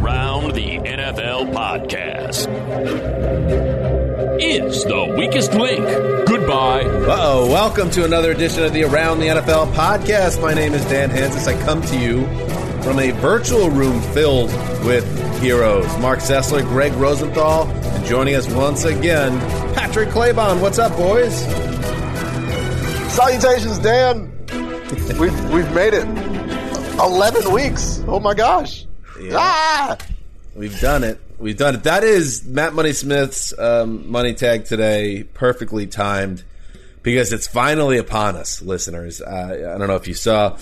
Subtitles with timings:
[0.00, 2.48] The Around the NFL podcast
[4.40, 5.84] is the weakest link.
[6.26, 6.84] Goodbye.
[6.84, 10.40] Uh-oh, welcome to another edition of the Around the NFL podcast.
[10.40, 11.46] My name is Dan Hanzus.
[11.46, 12.24] I come to you
[12.82, 14.48] from a virtual room filled
[14.86, 15.04] with
[15.42, 15.86] heroes.
[15.98, 19.38] Marc Sessler, Greg Rosenthal, and joining us once again,
[19.74, 20.62] Patrick Claybon.
[20.62, 21.34] What's up, boys?
[23.12, 24.32] Salutations, Dan.
[25.18, 26.06] we've we've made it.
[26.98, 28.02] Eleven weeks.
[28.08, 28.86] Oh my gosh.
[29.20, 29.36] Yeah.
[29.36, 29.98] Ah!
[30.54, 31.20] We've done it.
[31.38, 31.84] We've done it.
[31.84, 36.42] That is Matt Money Smith's um, money tag today, perfectly timed,
[37.02, 39.20] because it's finally upon us, listeners.
[39.20, 40.58] Uh, I don't know if you saw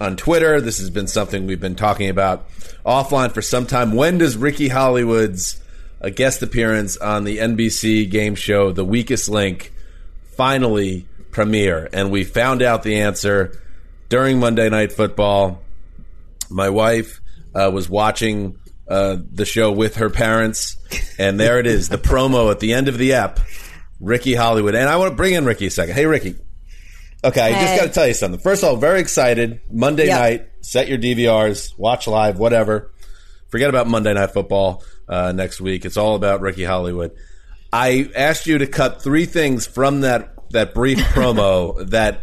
[0.00, 0.60] on Twitter.
[0.60, 2.48] This has been something we've been talking about
[2.86, 3.92] offline for some time.
[3.92, 5.60] When does Ricky Hollywood's
[6.00, 9.72] a guest appearance on the NBC game show, The Weakest Link,
[10.36, 11.88] finally premiere?
[11.92, 13.60] And we found out the answer
[14.08, 15.60] during Monday Night Football.
[16.50, 17.20] My wife
[17.54, 20.76] uh, was watching uh, the show with her parents,
[21.18, 23.40] and there it is, the promo at the end of the app.
[24.00, 25.94] Ricky Hollywood, and I want to bring in Ricky a second.
[25.94, 26.36] Hey, Ricky.
[27.22, 28.38] Okay, I just got to tell you something.
[28.40, 29.60] First of all, very excited.
[29.70, 30.20] Monday Yep.
[30.20, 32.92] night, set your DVRs, watch live, whatever.
[33.48, 35.86] Forget about Monday Night Football uh, next week.
[35.86, 37.12] It's all about Ricky Hollywood.
[37.72, 42.20] I asked you to cut three things from that that brief promo that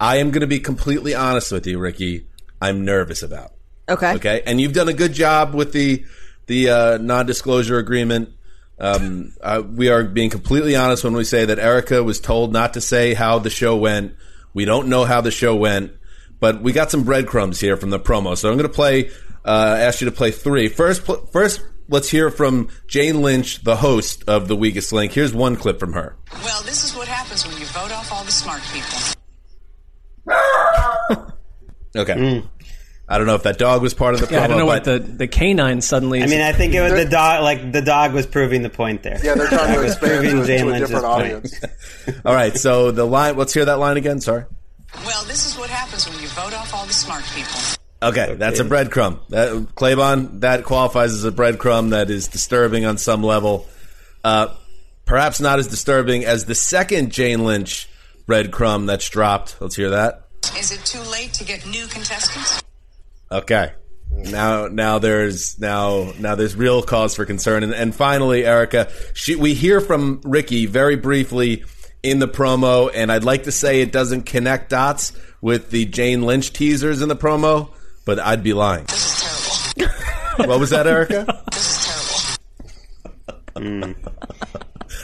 [0.00, 2.26] I am going to be completely honest with you, Ricky.
[2.60, 3.51] I'm nervous about.
[3.88, 4.14] Okay.
[4.14, 6.04] Okay, and you've done a good job with the
[6.46, 8.30] the uh, non-disclosure agreement.
[8.78, 12.74] Um, uh, we are being completely honest when we say that Erica was told not
[12.74, 14.14] to say how the show went.
[14.54, 15.92] We don't know how the show went,
[16.40, 18.36] but we got some breadcrumbs here from the promo.
[18.36, 19.10] So I'm going to play.
[19.44, 20.68] Uh, ask you to play three.
[20.68, 25.12] First, pl- first, let's hear from Jane Lynch, the host of the Weakest Link.
[25.12, 26.16] Here's one clip from her.
[26.44, 28.98] Well, this is what happens when you vote off all the smart people.
[31.94, 32.42] Okay.
[33.08, 34.30] I don't know if that dog was part of the promo.
[34.32, 36.22] Yeah, I don't know but what the, the canine suddenly.
[36.22, 37.42] I mean, I think it was the dog.
[37.42, 39.18] Like the dog was proving the point there.
[39.22, 41.24] Yeah, they're trying Dog to was expand proving to, Jane to a Lynch's different point.
[41.26, 41.60] audience.
[42.24, 42.56] all right.
[42.56, 43.36] So the line.
[43.36, 44.20] Let's hear that line again.
[44.20, 44.44] Sorry.
[45.04, 47.58] Well, this is what happens when you vote off all the smart people.
[48.02, 49.20] Okay, that's a breadcrumb.
[49.28, 53.66] That, Claybon, that qualifies as a breadcrumb that is disturbing on some level.
[54.24, 54.48] Uh,
[55.04, 57.88] perhaps not as disturbing as the second Jane Lynch
[58.26, 59.56] breadcrumb that's dropped.
[59.60, 60.28] Let's hear that.
[60.58, 62.61] Is it too late to get new contestants?
[63.32, 63.72] Okay.
[64.10, 69.36] Now, now there's now now there's real cause for concern, and, and finally, Erica, she,
[69.36, 71.64] we hear from Ricky very briefly
[72.02, 76.22] in the promo, and I'd like to say it doesn't connect dots with the Jane
[76.22, 77.70] Lynch teasers in the promo,
[78.04, 78.84] but I'd be lying.
[78.84, 79.98] This is terrible.
[80.48, 81.42] What was that, Erica?
[81.50, 82.38] This is
[83.54, 83.94] terrible.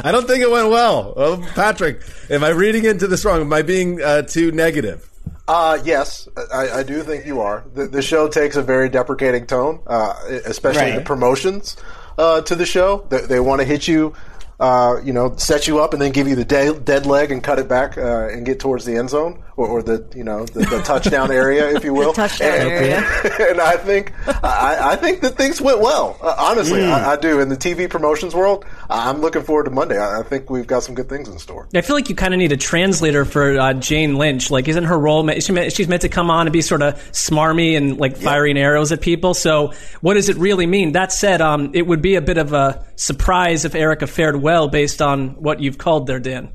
[0.05, 1.15] I don't think it went well.
[1.17, 3.41] Oh, Patrick, am I reading into this wrong?
[3.41, 5.09] Am I being uh, too negative?
[5.49, 7.65] Uh, yes, I, I do think you are.
[7.75, 10.13] The, the show takes a very deprecating tone, uh,
[10.45, 10.95] especially Right.
[10.97, 11.77] the promotions
[12.19, 13.07] uh, to the show.
[13.09, 14.13] They, they want to hit you,
[14.61, 17.43] uh, you know, set you up and then give you the de- dead leg and
[17.43, 19.43] cut it back uh, and get towards the end zone.
[19.59, 22.13] Or, or the you know the, the touchdown area, if you will.
[22.13, 22.97] touchdown and, area.
[23.51, 26.17] and I think I, I think that things went well.
[26.23, 26.93] Uh, honestly, Mm.
[26.93, 27.41] I, I do.
[27.41, 29.99] In the TV promotions world, I'm looking forward to Monday.
[29.99, 31.69] I, I think we've got some good things in store.
[31.75, 34.51] I feel like you kind of need a translator for uh, Jane Lynch.
[34.51, 35.29] Like, isn't her role?
[35.41, 38.57] She, meant- she's meant to come on and be sort of smarmy and like firing
[38.57, 39.35] arrows at people.
[39.35, 39.73] So,
[40.03, 40.93] what does it really mean?
[40.93, 44.69] That said, um, it would be a bit of a surprise if Erica fared well
[44.69, 46.53] based on what you've called there, Dan.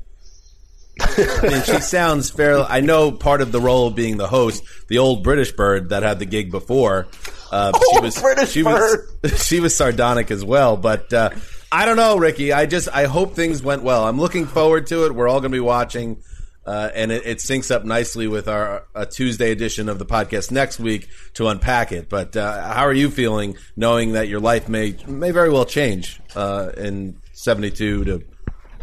[1.00, 2.64] I mean, she sounds fairly.
[2.68, 6.02] I know part of the role of being the host, the old British bird that
[6.02, 7.08] had the gig before.
[7.50, 8.98] Uh, she Old was British she was
[9.46, 10.76] she was sardonic as well.
[10.76, 11.30] But uh,
[11.70, 12.52] I don't know, Ricky.
[12.52, 14.06] I just I hope things went well.
[14.06, 15.14] I'm looking forward to it.
[15.14, 16.22] We're all going to be watching.
[16.66, 20.80] Uh, and it, it syncs up nicely with our Tuesday edition of the podcast next
[20.80, 22.08] week to unpack it.
[22.08, 26.20] But uh, how are you feeling, knowing that your life may may very well change
[26.34, 28.24] uh, in seventy two to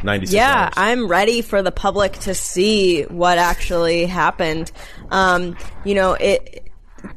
[0.03, 0.35] ninety six?
[0.35, 0.73] Yeah, hours?
[0.77, 4.71] I'm ready for the public to see what actually happened.
[5.09, 6.67] Um, you know, it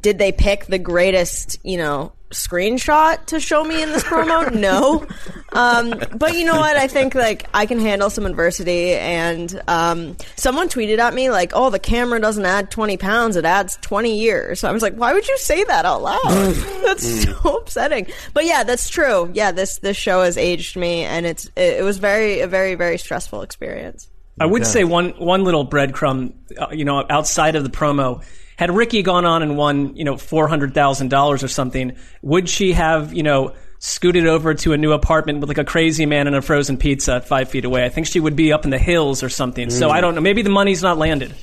[0.01, 4.53] did they pick the greatest, you know, screenshot to show me in this promo?
[4.53, 5.05] no.
[5.53, 6.75] Um, but you know what?
[6.75, 11.51] I think like I can handle some adversity and um, someone tweeted at me like,
[11.53, 14.95] "Oh, the camera doesn't add 20 pounds; it adds 20 years." So I was like,
[14.95, 16.53] "Why would you say that out loud?
[16.85, 19.31] that's so upsetting." But yeah, that's true.
[19.33, 22.75] Yeah, this this show has aged me, and it's it, it was very a very
[22.75, 24.09] very stressful experience.
[24.39, 28.23] I would say one one little breadcrumb, uh, you know, outside of the promo.
[28.57, 32.49] Had Ricky gone on and won, you know, four hundred thousand dollars or something, would
[32.49, 36.27] she have, you know, scooted over to a new apartment with like a crazy man
[36.27, 37.85] and a frozen pizza five feet away?
[37.85, 39.69] I think she would be up in the hills or something.
[39.69, 40.01] So I mm.
[40.01, 40.21] don't know.
[40.21, 41.33] Maybe the money's not landed.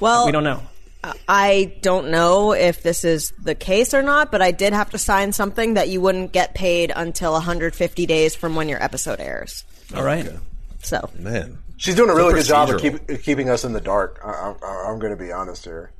[0.00, 0.62] Well, We don't know.
[1.28, 4.98] I don't know if this is the case or not, but I did have to
[4.98, 9.64] sign something that you wouldn't get paid until 150 days from when your episode airs.
[9.94, 10.28] All right.
[10.82, 11.58] So man.
[11.76, 13.08] She's doing a really good job of procedural.
[13.08, 14.20] keep, keeping us in the dark.
[14.24, 15.90] I, I, I'm going to be honest here.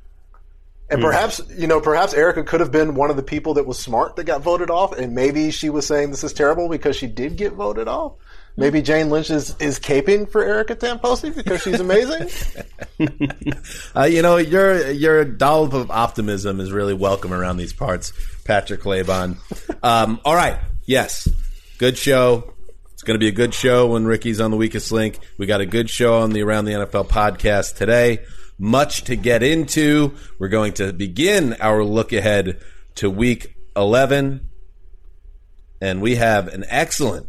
[0.93, 1.07] And Hmm.
[1.07, 4.15] perhaps, you know, perhaps Erica could have been one of the people that was smart
[4.15, 7.35] that got voted off, and maybe she was saying this is terrible because she did
[7.35, 8.13] get voted off.
[8.55, 12.29] Maybe Jane Lynch is, is caping for Erica Tamposi because she's amazing.
[13.95, 18.11] Uh, you know, your your dollop of optimism is really welcome around these parts,
[18.43, 19.37] Patrick Claybon.
[19.83, 21.27] Um, all right, yes,
[21.77, 22.53] good show.
[22.93, 25.19] It's going to be a good show when Ricky's on the weakest link.
[25.37, 28.19] We got a good show on the Around the NFL podcast today.
[28.57, 30.15] Much to get into.
[30.39, 32.61] We're going to begin our look ahead
[32.95, 34.49] to Week 11,
[35.81, 37.27] and we have an excellent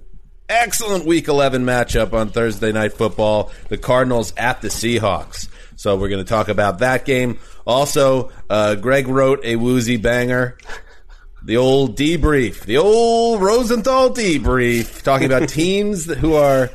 [0.48, 3.50] excellent week 11 matchup on Thursday night football.
[3.68, 5.48] The Cardinals at the Seahawks.
[5.76, 7.38] So we're going to talk about that game.
[7.66, 10.58] Also, uh, Greg wrote a woozy banger.
[11.44, 16.70] The old debrief, the old Rosenthal debrief, talking about teams who are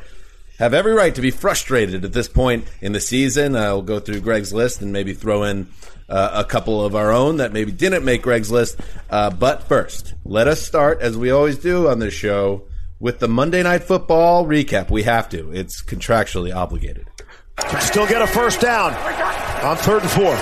[0.60, 3.54] have every right to be frustrated at this point in the season.
[3.54, 5.68] We'll go through Greg's list and maybe throw in
[6.08, 8.78] uh, a couple of our own that maybe didn't make Greg's list.
[9.08, 12.68] Uh, but first, let us start, as we always do on this show,
[12.98, 14.90] with the Monday Night Football recap.
[14.90, 17.06] We have to, it's contractually obligated.
[17.80, 18.92] Still get a first down
[19.64, 20.36] on third and four.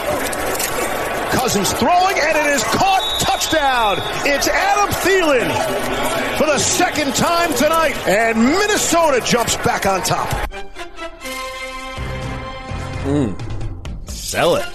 [1.30, 3.27] Cousins throwing, and it is caught.
[3.38, 3.98] Touchdown!
[4.26, 10.28] It's Adam Thielen for the second time tonight, and Minnesota jumps back on top.
[13.04, 13.34] Hmm.
[14.06, 14.64] Sell it.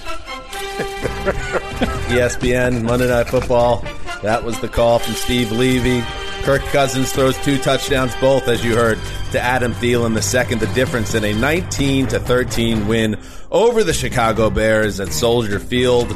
[2.08, 3.84] ESPN Monday Night Football.
[4.22, 6.02] That was the call from Steve Levy.
[6.44, 8.98] Kirk Cousins throws two touchdowns, both as you heard,
[9.34, 10.14] to Adam Thielen.
[10.14, 13.20] The second, the difference in a 19 to 13 win
[13.52, 16.16] over the Chicago Bears at Soldier Field.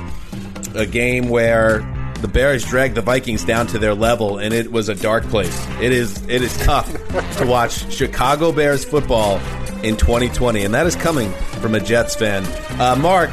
[0.76, 1.82] A game where
[2.22, 5.66] the Bears dragged the Vikings down to their level, and it was a dark place.
[5.82, 6.92] It is it is tough
[7.38, 9.38] to watch Chicago Bears football
[9.84, 11.32] in 2020, and that is coming
[11.62, 12.44] from a Jets fan.
[12.80, 13.30] Uh, Mark,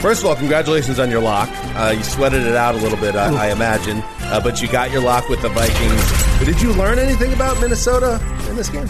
[0.00, 1.48] First of all, congratulations on your lock.
[1.74, 4.92] Uh, you sweated it out a little bit, I, I imagine, uh, but you got
[4.92, 6.38] your lock with the Vikings.
[6.38, 8.86] But did you learn anything about Minnesota in this game?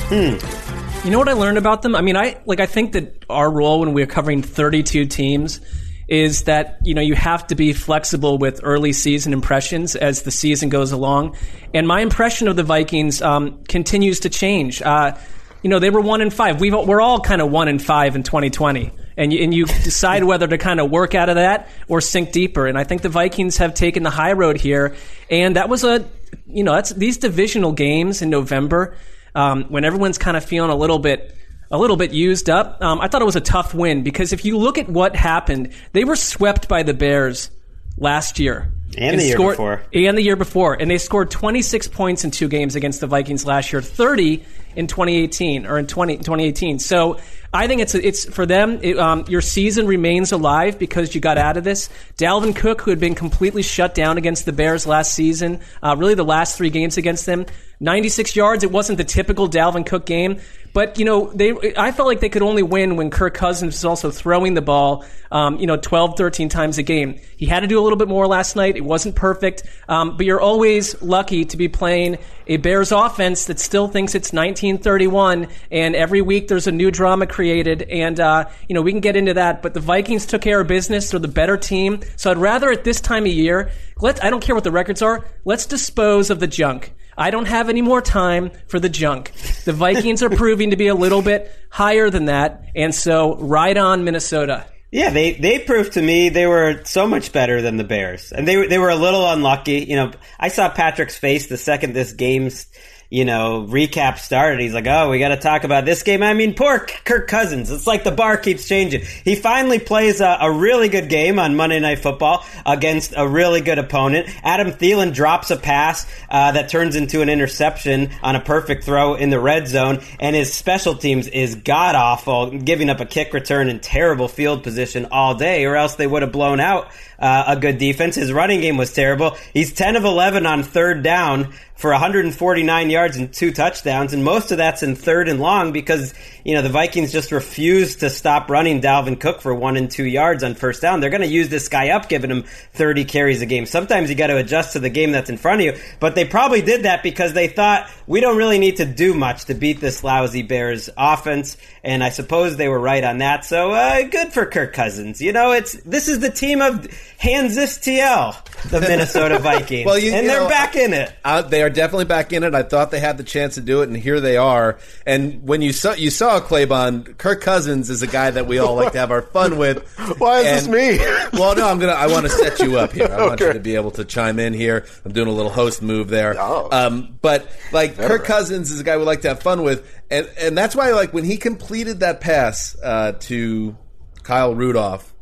[1.05, 1.97] You know what I learned about them?
[1.97, 5.61] I mean, I like I think that our role when we're covering 32 teams
[6.09, 10.31] is that you know you have to be flexible with early season impressions as the
[10.31, 11.37] season goes along.
[11.75, 14.83] And my impression of the Vikings um, continues to change.
[14.83, 15.17] Uh,
[15.63, 16.61] you know, they were one in five.
[16.61, 18.93] We've, we're all kind of one in five in 2020.
[19.17, 22.33] And you, and you decide whether to kind of work out of that or sink
[22.33, 22.67] deeper.
[22.67, 24.95] And I think the Vikings have taken the high road here.
[25.29, 26.09] And that was a,
[26.47, 28.97] you know, that's these divisional games in November
[29.35, 31.35] um, when everyone's kind of feeling a little bit
[31.71, 32.83] a little bit used up.
[32.83, 35.73] Um, I thought it was a tough win because if you look at what happened,
[35.93, 37.51] they were swept by the Bears
[37.97, 38.73] last year.
[38.97, 39.83] And the year before.
[39.93, 40.75] And the year before.
[40.81, 44.45] And they scored 26 points in two games against the Vikings last year, 30
[44.77, 46.79] in 2018 or in 20, 2018.
[46.79, 47.19] So
[47.53, 48.79] I think it's it's for them.
[48.83, 51.89] It, um, your season remains alive because you got out of this.
[52.19, 56.15] Dalvin Cook, who had been completely shut down against the Bears last season, uh, really
[56.15, 57.47] the last three games against them,
[57.81, 58.65] 96 yards.
[58.65, 60.41] It wasn't the typical Dalvin Cook game,
[60.75, 61.55] but you know they.
[61.75, 65.07] I felt like they could only win when Kirk Cousins was also throwing the ball,
[65.31, 67.19] um, you know, 12, 13 times a game.
[67.37, 68.77] He had to do a little bit more last night.
[68.77, 73.61] It wasn't perfect, um, but you're always lucky to be playing a Bears offense that
[73.61, 78.75] still thinks it's 1931, and every week there's a new drama created, and uh, you
[78.75, 79.63] know we can get into that.
[79.63, 82.01] But the Vikings took care of business; they're the better team.
[82.17, 85.25] So I'd rather at this time of year, Let's—I don't care what the records are.
[85.45, 86.95] Let's dispose of the junk.
[87.17, 89.31] I don't have any more time for the junk.
[89.65, 93.77] The Vikings are proving to be a little bit higher than that, and so right
[93.77, 94.67] on Minnesota.
[94.91, 98.49] Yeah, they, they proved to me they were so much better than the Bears, and
[98.49, 99.85] they they were a little unlucky.
[99.85, 102.67] You know, I saw Patrick's face the second this game's
[103.11, 106.35] you know, recap started, he's like, "Oh, we got to talk about this game." I
[106.35, 107.71] mean, poor Kirk Cousins.
[107.71, 109.03] It's like the bar keeps changing.
[109.25, 113.63] He finally plays a, a, really good game on Monday Night Football against a really
[113.63, 114.29] good opponent.
[114.43, 119.15] Adam Thielen drops a pass uh, that turns into an interception on a perfect throw
[119.15, 123.33] in the red zone, and his special teams is god awful, giving up a kick
[123.33, 127.45] return and terrible field position all day, or else they would have blown out uh,
[127.49, 128.15] a good defense.
[128.15, 129.37] His running game was terrible.
[129.53, 134.51] He's 10 of 11 on third down for 149 yards and two touchdowns, and most
[134.51, 136.13] of that's in third and long because
[136.45, 140.05] you know the Vikings just refuse to stop running Dalvin Cook for one and two
[140.05, 140.99] yards on first down.
[140.99, 142.43] They're going to use this guy up, giving him
[142.73, 143.65] 30 carries a game.
[143.65, 146.25] Sometimes you got to adjust to the game that's in front of you, but they
[146.25, 149.79] probably did that because they thought we don't really need to do much to beat
[149.81, 153.45] this lousy Bears offense, and I suppose they were right on that.
[153.45, 155.21] So uh, good for Kirk Cousins.
[155.23, 156.89] You know, it's this is the team of
[157.21, 161.15] Hanzus TL, the Minnesota Vikings, well, you, and you they're know, back in it.
[161.25, 162.55] Uh, they are definitely back in it.
[162.55, 164.79] I thought they had the chance to do it, and here they are.
[165.07, 168.75] And when you saw you saw Claybon, Kirk Cousins is a guy that we all
[168.75, 169.87] like to have our fun with.
[170.19, 171.05] Why is and, this me?
[171.39, 171.93] well, no, I'm gonna.
[171.93, 173.07] I want to set you up here.
[173.07, 173.27] I okay.
[173.27, 174.87] want you to be able to chime in here.
[175.05, 176.35] I'm doing a little host move there.
[176.39, 176.69] Oh.
[176.71, 178.19] Um, but like Never.
[178.19, 180.93] Kirk Cousins is a guy we like to have fun with, and and that's why
[180.93, 183.77] like when he completed that pass uh, to
[184.23, 185.15] Kyle Rudolph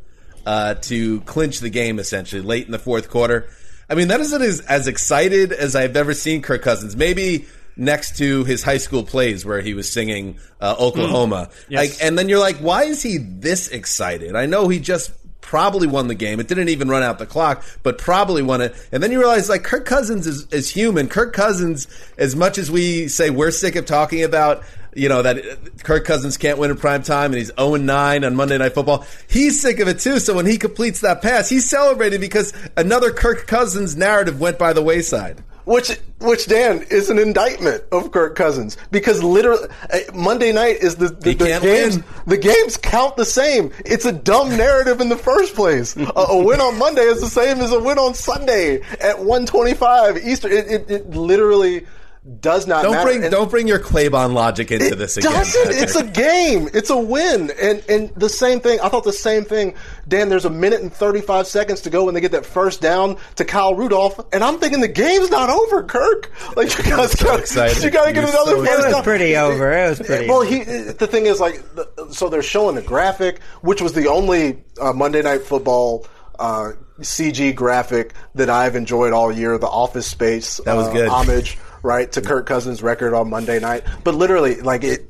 [0.45, 3.49] uh, to clinch the game essentially late in the fourth quarter.
[3.89, 6.95] I mean, that isn't as, as excited as I've ever seen Kirk Cousins.
[6.95, 11.49] Maybe next to his high school plays where he was singing uh, Oklahoma.
[11.49, 11.65] Mm.
[11.69, 11.79] Yes.
[11.79, 14.35] Like, and then you're like, why is he this excited?
[14.35, 16.41] I know he just probably won the game.
[16.41, 18.75] It didn't even run out the clock, but probably won it.
[18.91, 21.07] And then you realize like Kirk Cousins is, is human.
[21.07, 24.63] Kirk Cousins, as much as we say we're sick of talking about
[24.97, 28.35] you know that Kirk Cousins can't win in prime time and he's 0 9 on
[28.35, 29.05] Monday Night Football.
[29.27, 30.19] He's sick of it too.
[30.19, 34.73] So when he completes that pass, he's celebrating because another Kirk Cousins narrative went by
[34.73, 35.43] the wayside.
[35.65, 40.95] Which, which Dan is an indictment of Kirk Cousins because literally uh, Monday night is
[40.95, 41.97] the the, the games.
[41.97, 42.05] Win.
[42.25, 43.73] The games count the same.
[43.85, 45.93] It's a dumb narrative in the first place.
[45.97, 49.45] a, a, win on Monday is the same as a win on Sunday at one
[49.45, 50.53] twenty five Eastern.
[50.53, 51.85] It, it, it literally
[52.27, 53.05] does not don't matter.
[53.05, 55.31] bring and don't bring your Claybon logic into this again.
[55.31, 56.69] Doesn't it's a game.
[56.73, 57.51] It's a win.
[57.59, 58.79] And and the same thing.
[58.81, 59.75] I thought the same thing.
[60.07, 63.17] Dan, there's a minute and 35 seconds to go when they get that first down
[63.35, 66.31] to Kyle Rudolph, and I'm thinking the game's not over, Kirk.
[66.57, 67.81] Like you guys, so excited.
[67.81, 69.71] you got to get another so first It was pretty over.
[69.71, 70.27] It was pretty.
[70.27, 71.63] Well, he the thing is like
[72.11, 76.05] so they're showing the graphic, which was the only uh, Monday Night Football.
[76.37, 81.07] Uh, CG graphic that I've enjoyed all year, the Office Space that was uh, good.
[81.09, 81.57] homage
[81.87, 83.83] right to Kirk Cousins' record on Monday night.
[84.03, 85.09] But literally, like it,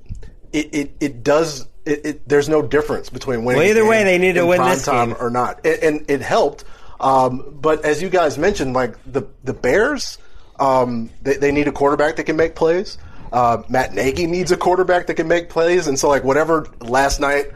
[0.54, 1.68] it, it, it does.
[1.86, 3.60] It, it, there's no difference between winning.
[3.60, 6.22] Well, either way, they need to win this time game or not, and, and it
[6.22, 6.64] helped.
[7.00, 10.18] Um, but as you guys mentioned, like the the Bears,
[10.60, 12.98] um, they, they need a quarterback that can make plays.
[13.32, 17.20] Uh, Matt Nagy needs a quarterback that can make plays, and so like whatever last
[17.20, 17.48] night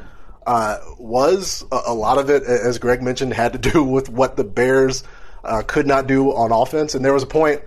[0.46, 4.36] uh, was, a, a, lot of it, as Greg mentioned, had to do with what
[4.36, 5.04] the Bears
[5.44, 6.96] uh, could not do on offense.
[6.96, 7.62] And there was a point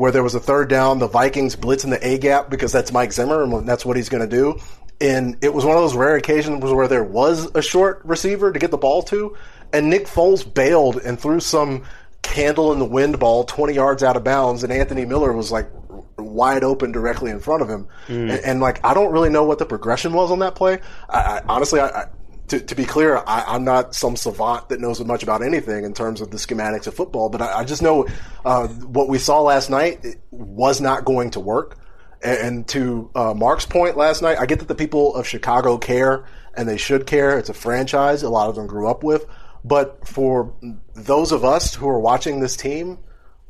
[0.00, 2.90] where there was a third down, the Vikings blitz in the A gap because that's
[2.90, 4.58] Mike Zimmer and that's what he's going to do.
[4.98, 8.58] And it was one of those rare occasions where there was a short receiver to
[8.58, 9.36] get the ball to,
[9.74, 11.84] and Nick Foles bailed and threw some
[12.22, 15.68] candle in the wind ball 20 yards out of bounds, and Anthony Miller was like
[16.16, 17.86] wide open directly in front of him.
[18.08, 18.30] Mm.
[18.30, 20.80] And, and, like, I don't really know what the progression was on that play.
[21.10, 22.08] I, I honestly, I,
[22.50, 25.94] to, to be clear, I, am not some savant that knows much about anything in
[25.94, 28.08] terms of the schematics of football, but I, I just know
[28.44, 31.78] uh, what we saw last night was not going to work.
[32.22, 35.78] And, and to uh, Mark's point last night, I get that the people of Chicago
[35.78, 37.38] care and they should care.
[37.38, 39.26] It's a franchise a lot of them grew up with.
[39.64, 40.54] But for
[40.94, 42.98] those of us who are watching this team,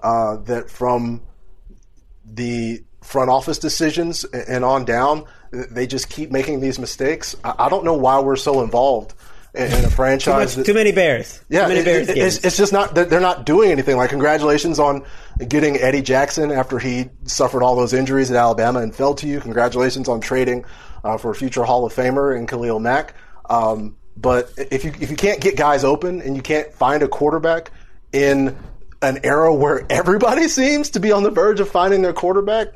[0.00, 1.22] uh, that from
[2.24, 7.36] the front office decisions and on down, they just keep making these mistakes.
[7.44, 9.14] I, I don't know why we're so involved
[9.54, 10.54] in, in a franchise.
[10.54, 11.42] Too, much, too many Bears.
[11.48, 12.94] Yeah, too many it- Bears it- it's, it's just not.
[12.94, 13.96] They're they're not doing anything.
[13.96, 15.04] Like, congratulations on
[15.48, 19.40] getting Eddie Jackson after he suffered all those injuries at Alabama and fell to you.
[19.40, 20.64] Congratulations on trading
[21.04, 23.14] uh, for a future Hall of Famer in Khalil Mack.
[23.48, 27.08] Um, but if you if you can't get guys open and you can't find a
[27.08, 27.70] quarterback
[28.12, 28.56] in
[29.02, 32.68] an era where everybody seems to be on the verge of finding their quarterback,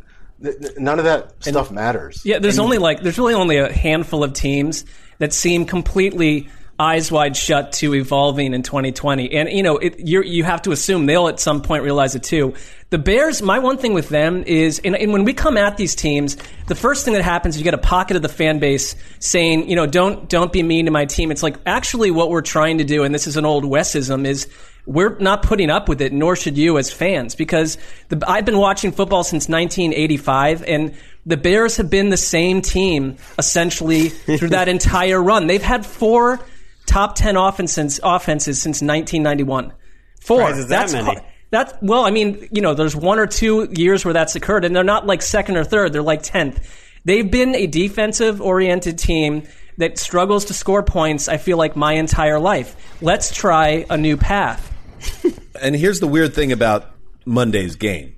[0.77, 2.23] none of that stuff matters.
[2.25, 4.85] Yeah, there's only like there's really only a handful of teams
[5.19, 6.49] that seem completely
[6.79, 10.73] eyes wide shut to evolving in 2020, and you know it, you you have to
[10.73, 12.55] assume they'll at some point realize it too.
[12.91, 15.95] The Bears, my one thing with them is, and, and when we come at these
[15.95, 16.37] teams,
[16.69, 19.69] the first thing that happens is you get a pocket of the fan base saying,
[19.69, 21.31] you know, don't don't be mean to my team.
[21.31, 24.49] It's like actually what we're trying to do, and this is an old Wesism, is
[24.87, 28.59] we're not putting up with it, nor should you as fans, because the, I've been
[28.59, 34.69] watching football since 1985, and the Bears have been the same team essentially through that
[34.69, 35.47] entire run.
[35.47, 36.41] They've had four
[36.87, 39.73] top 10 offenses, offenses since 1991.
[40.21, 40.53] Four.
[40.53, 41.21] That That's many.
[41.51, 44.75] That's well, I mean, you know, there's one or two years where that's occurred, and
[44.75, 46.69] they're not like second or third; they're like tenth.
[47.05, 51.29] They've been a defensive-oriented team that struggles to score points.
[51.29, 52.75] I feel like my entire life.
[53.01, 54.74] Let's try a new path.
[55.61, 56.91] And here's the weird thing about
[57.25, 58.17] Monday's game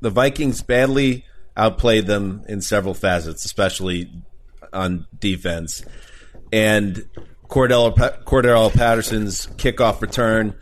[0.00, 1.24] the Vikings badly
[1.56, 4.10] outplayed them in several facets, especially
[4.72, 5.84] on defense.
[6.52, 7.08] And
[7.48, 10.54] Cordarrelle, Patterson's kickoff return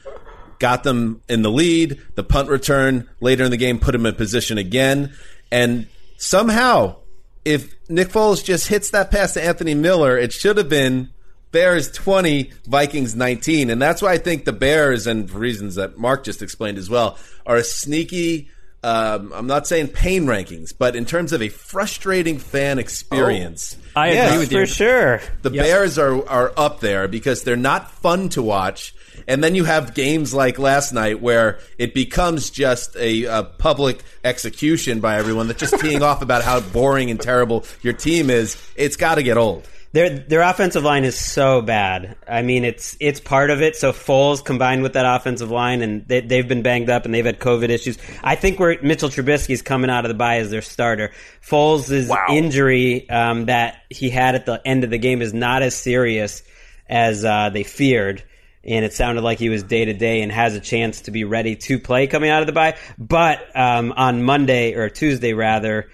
[0.59, 2.00] got them in the lead.
[2.14, 5.14] The punt return later in the game put them in position again.
[5.52, 6.97] And somehow,
[7.45, 11.11] if Nick Foles just hits that pass to Anthony Miller, it should have been
[11.56, 13.70] Bears 20, Vikings 19.
[13.70, 16.90] And that's why I think the Bears, and for reasons that Mark just explained as
[16.90, 18.50] well, are a sneaky.
[18.84, 24.12] Um, I'm not saying pain rankings, but in terms of a frustrating fan experience, I
[24.12, 24.60] Yes, agree with you.
[24.60, 25.20] for sure.
[25.40, 25.64] the Yep.
[25.64, 28.94] Bears are are up there because they're not fun to watch.
[29.26, 34.02] And then you have games like last night where it becomes just a, a public
[34.22, 38.56] execution by everyone that's just teeing off about how boring and terrible your team is.
[38.76, 39.66] It's got to get old.
[39.93, 42.16] Their their offensive line is so bad.
[42.28, 43.76] I mean, it's it's part of it.
[43.76, 47.25] So Foles combined with that offensive line, and they, they've been banged up, and they've
[47.25, 47.97] had COVID issues.
[48.23, 51.12] I think where Mitchell Trubisky's coming out of the bye as their starter.
[51.43, 55.75] Foles' injury um, that he had at the end of the game is not as
[55.75, 56.42] serious
[56.88, 58.22] as uh, they feared.
[58.64, 61.22] And it sounded like he was day to day and has a chance to be
[61.22, 62.77] ready to play coming out of the bye.
[62.99, 65.88] But um, on Monday or Tuesday, rather,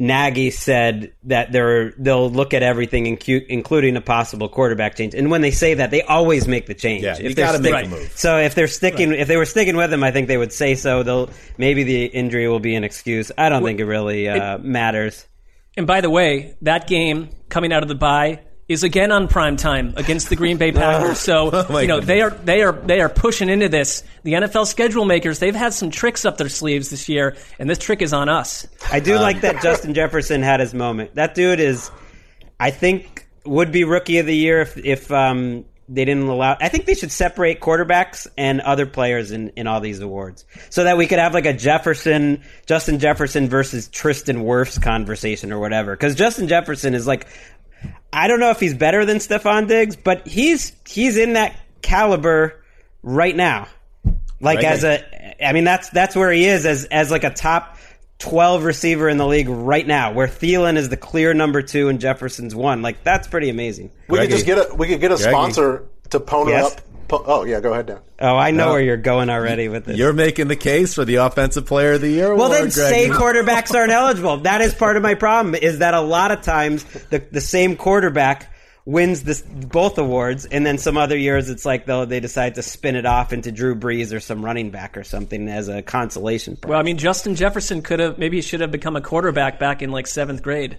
[0.00, 5.12] Nagy said that they're they'll look at everything, incu- including a possible quarterback change.
[5.12, 7.02] And when they say that, they always make the change.
[7.02, 8.12] Yeah, you gotta make a move.
[8.14, 10.76] So if they're sticking, if they were sticking with him, I think they would say
[10.76, 11.02] so.
[11.02, 13.32] They'll maybe the injury will be an excuse.
[13.36, 15.26] I don't think it really uh, matters.
[15.76, 19.56] And by the way, that game coming out of the bye is again on prime
[19.56, 21.18] time against the Green Bay Packers.
[21.18, 24.04] So Oh, you know they are they are they are pushing into this.
[24.22, 27.78] The NFL schedule makers they've had some tricks up their sleeves this year, and this
[27.78, 28.66] trick is on us.
[28.92, 31.14] I do like that Justin Jefferson had his moment.
[31.14, 31.90] That dude is,
[32.60, 36.58] I think, would be rookie of the year if if um, they didn't allow.
[36.60, 40.84] I think they should separate quarterbacks and other players in, in all these awards, so
[40.84, 45.92] that we could have like a Jefferson, Justin Jefferson versus Tristan Wirfs conversation or whatever.
[45.92, 47.26] Because Justin Jefferson is like,
[48.12, 52.62] I don't know if he's better than Stefon Diggs, but he's he's in that caliber
[53.02, 53.68] right now.
[54.40, 54.64] Like Right.
[54.66, 57.76] as a, I mean that's that's where he is as as like a top
[58.18, 60.12] twelve receiver in the league right now.
[60.12, 62.82] Where Thielen is the clear number two and Jefferson's one.
[62.82, 63.90] Like that's pretty amazing.
[64.08, 65.30] We could just get a we could get a Greggy.
[65.30, 66.72] sponsor to pony Yes?
[66.74, 66.80] up.
[67.08, 67.98] Po- oh yeah, go ahead, Dan.
[68.20, 68.72] Oh, I know No.
[68.72, 69.96] where you're going already with this.
[69.96, 72.34] You're making the case for the offensive player of the year.
[72.34, 74.38] well, award, then say quarterbacks aren't eligible.
[74.38, 75.54] That is part of my problem.
[75.54, 78.52] Is that a lot of times the the same quarterback
[78.84, 82.62] wins this both awards, and then some other years it's like though they decide to
[82.62, 86.56] spin it off into Drew Brees or some running back or something as a consolation
[86.56, 86.70] prize.
[86.70, 89.80] Well, I mean, Justin Jefferson could have maybe he should have become a quarterback back
[89.82, 90.76] in like seventh grade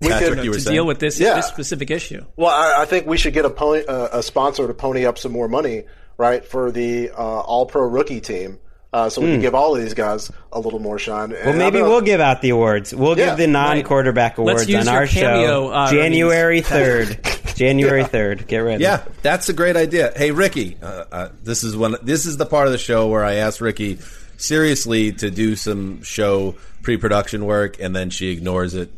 [0.00, 0.74] Patrick, could- you were to saying?
[0.76, 1.34] deal with this Yeah.
[1.36, 2.24] this specific issue.
[2.36, 5.18] Well, I, I think we should get a pony, uh, a sponsor to pony up
[5.18, 5.84] some more money,
[6.16, 8.58] right, for the uh, All Pro rookie team,
[8.92, 11.30] uh, so we can give all of these guys a little more shine.
[11.30, 11.46] Hmm.
[11.46, 12.94] Well, maybe we'll give out the awards.
[12.94, 17.18] We'll Yeah, give the non-quarterback Let's awards on our cameo, show, uh, January third.
[17.56, 18.46] January third.
[18.46, 18.84] Get ready.
[18.84, 20.12] Yeah, that's a great idea.
[20.14, 21.96] Hey, Ricky, uh, uh, this is one.
[22.04, 23.98] This is the part of the show where I asked Ricky
[24.36, 28.90] seriously to do some show pre-production work, and then she ignores it.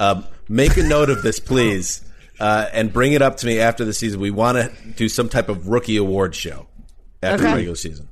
[0.00, 2.02] Um, make a note of this, please,
[2.40, 4.20] uh, and bring it up to me after the season.
[4.20, 6.66] We want to do some type of rookie award show
[7.22, 8.08] after the regular season.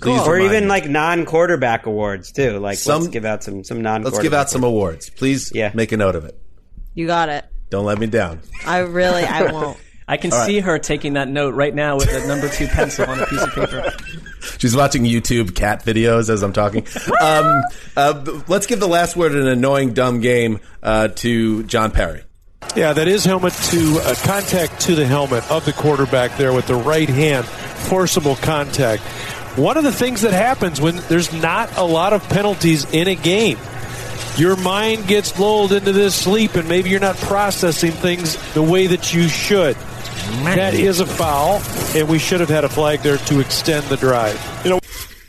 [0.00, 0.68] Please, Or even me.
[0.70, 2.58] like non-quarterback awards too.
[2.58, 4.02] Like Some- let's give out some some non.
[4.02, 5.10] let's give out some awards.
[5.10, 5.72] Please, Yeah.
[5.74, 6.38] make a note of it.
[6.94, 7.44] You got it.
[7.70, 8.40] Don't let me down.
[8.66, 9.76] I really, I won't.
[10.10, 10.46] I can All right.
[10.46, 13.42] see her taking that note right now with a number two pencil on a piece
[13.42, 13.92] of paper.
[14.58, 16.84] She's watching YouTube cat videos as I'm talking.
[17.20, 17.62] Um,
[17.96, 22.24] uh, let's give the last word in an annoying, dumb game uh, to John Parry.
[22.74, 26.66] Yeah, that is helmet to uh, contact to the helmet of the quarterback there with
[26.66, 29.02] the right hand, forcible contact.
[29.56, 33.14] One of the things that happens when there's not a lot of penalties in a
[33.14, 33.58] game,
[34.36, 38.86] your mind gets lulled into this sleep and maybe you're not processing things the way
[38.86, 39.76] that you should.
[40.44, 41.60] That is a foul,
[41.94, 44.38] and we should have had a flag there to extend the drive.
[44.64, 44.80] You know,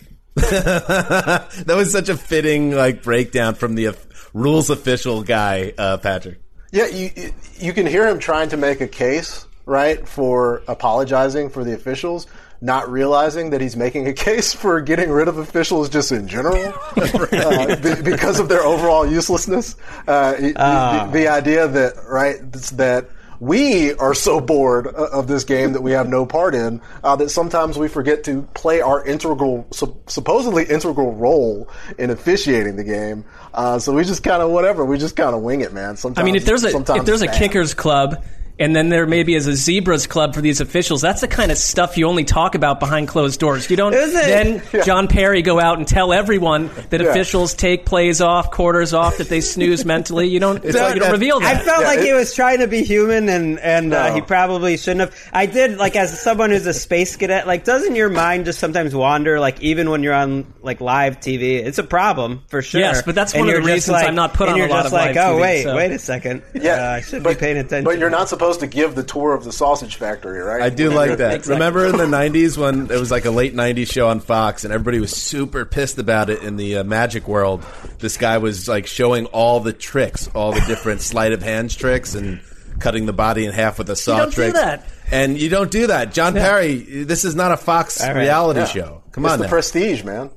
[0.35, 3.93] that was such a fitting like breakdown from the uh,
[4.33, 6.39] rules official guy, uh, Patrick.
[6.71, 11.63] Yeah, you you can hear him trying to make a case, right, for apologizing for
[11.63, 12.27] the officials,
[12.61, 16.55] not realizing that he's making a case for getting rid of officials just in general
[16.97, 19.75] uh, be- because of their overall uselessness.
[20.07, 21.07] Uh, the- Ah.
[21.11, 22.39] the, the idea that right
[22.73, 27.15] that we are so bored of this game that we have no part in uh,
[27.15, 32.83] that sometimes we forget to play our integral, sup- supposedly integral role in officiating the
[32.83, 33.25] game.
[33.55, 34.85] Uh, so we just kind of whatever.
[34.85, 35.97] We just kind of wing it, man.
[35.97, 37.39] Sometimes, I mean, if there's a if there's a bad.
[37.39, 38.23] kickers club,
[38.61, 41.01] and then there maybe is a zebras club for these officials.
[41.01, 43.69] That's the kind of stuff you only talk about behind closed doors.
[43.69, 44.25] You don't Is it?
[44.25, 47.07] then John Parry go out and tell everyone that Yeah.
[47.09, 50.27] officials take plays off, quarters off, that they snooze mentally.
[50.29, 51.57] You don't you So- don't reveal that.
[51.57, 54.13] I felt Yeah, like it- he was trying to be human, and and uh, No.
[54.15, 55.15] he probably shouldn't have.
[55.33, 57.47] I did like as someone who's a space cadet.
[57.47, 59.39] Like, doesn't your mind just sometimes wander?
[59.39, 62.79] Like, even when you're on like live TV, it's a problem for sure.
[62.81, 64.59] Yes, but that's And one of the reasons like- I'm not put and on a
[64.59, 66.41] you're lot just of like, live oh TV, wait, so- wait a second.
[66.53, 67.83] Yeah, uh, I should but- be paying attention.
[67.85, 70.61] But you're not supposed to give the tour of the sausage factory, right?
[70.61, 71.33] I do When like that.
[71.35, 71.53] Exactly.
[71.55, 74.73] Remember in the '90s when it was like a late '90s show on Fox, and
[74.73, 77.63] everybody was super pissed about it in the uh, Magic world.
[77.99, 82.15] This guy was like showing all the tricks, all the different sleight of hands tricks,
[82.15, 82.41] and
[82.79, 84.53] cutting the body in half with a saw don't do trick.
[84.53, 84.85] that.
[85.11, 86.75] And you don't do that, John Parry.
[87.03, 88.21] This is not a Fox All right.
[88.21, 88.65] reality Yeah.
[88.65, 89.03] show.
[89.11, 89.49] Come It's on, the now.
[89.49, 90.29] prestige, man.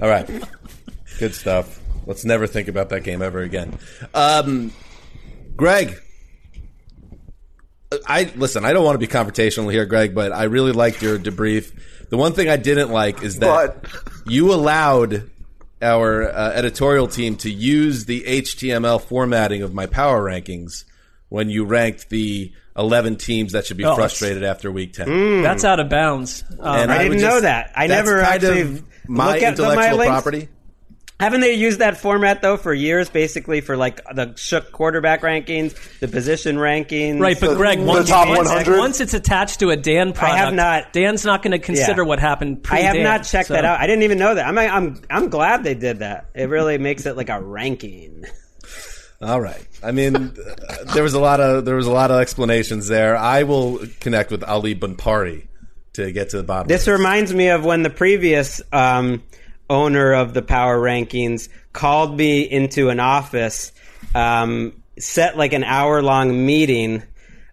[0.00, 0.28] All right.
[1.18, 1.78] Good stuff.
[2.06, 3.78] Let's never think about that game ever again.
[4.14, 4.72] Um,
[5.56, 5.96] Greg,
[8.06, 8.64] I listen.
[8.64, 11.72] I don't want to be confrontational here, Greg, but I really liked your debrief.
[12.10, 13.90] The one thing I didn't like is that But-
[14.26, 15.30] you allowed
[15.82, 20.84] our uh, editorial team to use the HTML formatting of my power rankings
[21.28, 25.42] when you ranked the 11 teams that should be Oh, frustrated after week 10.
[25.42, 26.44] That's out of bounds.
[26.58, 27.72] Um, I didn't know that.
[27.76, 30.10] I that's never kind actually of my look at the- my intellectual links.
[30.10, 30.48] property.
[31.20, 33.08] Haven't they used that format though for years?
[33.08, 37.20] Basically, for like the shook quarterback rankings, the position rankings.
[37.20, 40.34] Right, but The- Greg, the once, top once- once it's attached to a Dan product,
[40.34, 42.08] I have not- Dan's not going to consider Yeah.
[42.08, 42.62] what happened.
[42.64, 43.54] Pre I have not checked so.
[43.54, 43.78] that out.
[43.80, 44.46] I didn't even know that.
[44.46, 46.26] I'm I'm I'm glad they did that.
[46.34, 48.24] It really makes it like a ranking.
[49.22, 49.64] All right.
[49.82, 53.16] I mean, uh, there was a lot of there was a lot of explanations there.
[53.16, 55.46] I will connect with Ali Bhanpuri
[55.94, 56.66] to get to the bottom.
[56.66, 59.22] This of reminds me of when the previous um,
[59.74, 63.72] owner of the power rankings called me into an office,
[64.14, 67.02] um, set like an hour long meeting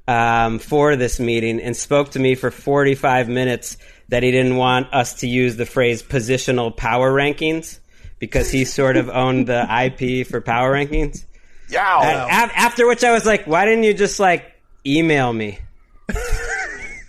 [0.08, 3.78] um, for this meeting, and spoke to me for 45 minutes
[4.10, 7.80] that he didn't want us to use the phrase positional power rankings
[8.20, 9.62] because he sort of owned the
[10.00, 11.26] IP for power rankings.
[11.70, 12.50] Yeah.
[12.56, 14.46] After which I was like, why didn't you just like
[14.86, 15.60] email me?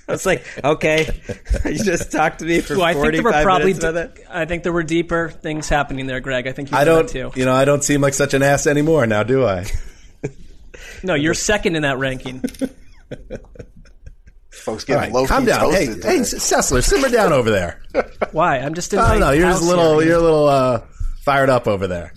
[0.09, 1.09] I was like, okay,
[1.65, 3.75] you just talked to me for Well, I think there were probably.
[3.75, 4.27] minutes with it.
[4.29, 6.47] I think there were deeper things happening there, Greg.
[6.47, 7.39] I think you I don't, that too.
[7.39, 9.67] you know, I don't seem like such an ass anymore now, do I?
[11.05, 12.41] No, you're second in that ranking.
[14.51, 15.73] Folks All getting right, low calm down.
[15.73, 16.19] Hey, toasted hey, today.
[16.21, 17.83] Sessler, simmer down over there.
[18.31, 18.59] Why?
[18.59, 19.01] I'm just in.
[19.01, 19.31] I don't know.
[19.33, 20.11] You're just a little, here.
[20.11, 20.83] you're a little uh,
[21.25, 22.13] fired up over there.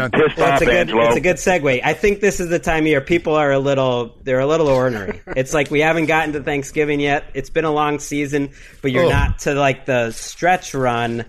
[0.00, 1.06] I'm pissed Well, off, it's a good, Angelo.
[1.08, 1.80] it's a good segue.
[1.84, 4.68] I think this is the time of year people are a little, they're a little
[4.68, 5.20] ornery.
[5.36, 7.24] it's like we haven't gotten to Thanksgiving yet.
[7.34, 8.50] It's been a long season,
[8.80, 9.10] but you're Oh.
[9.10, 11.24] not to like the stretch run,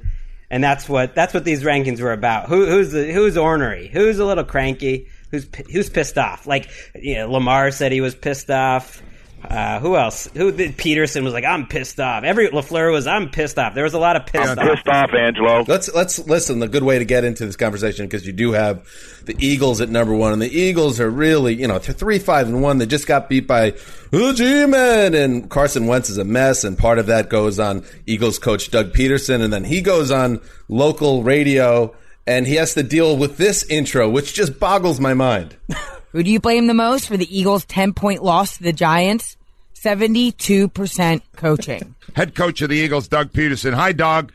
[0.50, 2.48] and that's what that's what these rankings were about.
[2.48, 3.88] Who, who's the, who's ornery?
[3.88, 5.08] Who's a little cranky?
[5.32, 6.46] Who's who's pissed off?
[6.46, 9.02] Like you know, Lamar said he was pissed off.
[9.50, 10.28] Uh, who else?
[10.36, 12.24] Who did Pederson was like, I'm pissed off.
[12.24, 13.76] Every Lafleur was, I'm pissed off.
[13.76, 14.76] There was a lot of pissed I'm off.
[14.76, 15.64] pissed off, Angelo.
[15.68, 16.60] Let's let's listen.
[16.60, 18.88] The good way to get into this conversation because you do have
[19.26, 22.48] the Eagles at number one, and the Eagles are really you know they're three five
[22.48, 22.78] and one.
[22.78, 23.72] They just got beat by
[24.12, 28.40] the G-men, and Carson Wentz is a mess, and part of that goes on Eagles
[28.40, 31.94] coach Doug Pederson, and then he goes on local radio
[32.26, 35.58] and he has to deal with this intro, which just boggles my mind.
[36.14, 39.36] Who do you blame the most for the Eagles' 10 point loss to the Giants?
[39.74, 41.96] 72% coaching.
[42.16, 43.74] Head coach of the Eagles, Doug Pederson.
[43.74, 44.32] Hi, Doug.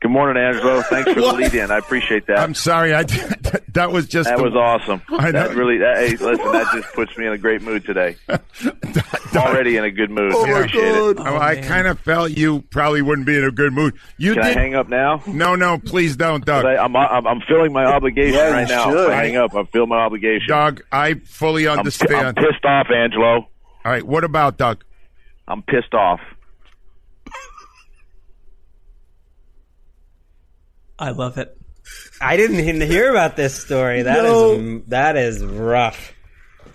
[0.00, 0.80] Good morning, Angelo.
[0.80, 1.70] Thanks for the lead in.
[1.70, 2.38] I appreciate that.
[2.38, 2.94] I'm sorry.
[2.94, 3.02] I
[3.74, 5.02] that was just that the- was awesome.
[5.10, 5.32] I know.
[5.48, 5.76] That really.
[5.76, 8.16] That, hey, listen, that just puts me in a great mood today.
[9.36, 10.32] Already in a good mood.
[10.34, 10.96] Oh, appreciate it.
[10.96, 13.94] Oh, oh, I kind of felt you probably wouldn't be in a good mood.
[14.16, 14.56] You Can did.
[14.56, 15.22] I hang up now?
[15.26, 16.64] No, no, please don't, Doug.
[16.64, 18.84] I, I'm, I'm I'm feeling my obligation Yeah, right now.
[18.90, 19.04] should.
[19.04, 19.54] If I hang up.
[19.54, 20.48] I feel my obligation.
[20.48, 22.26] Doug, I fully I'm, understand.
[22.26, 23.34] I'm pissed off, Angelo.
[23.36, 23.46] All
[23.84, 24.82] right, what about Doug?
[25.46, 26.20] I'm pissed off.
[31.00, 31.56] I love it.
[32.20, 34.02] I didn't even hear about this story.
[34.02, 36.12] That is that is rough.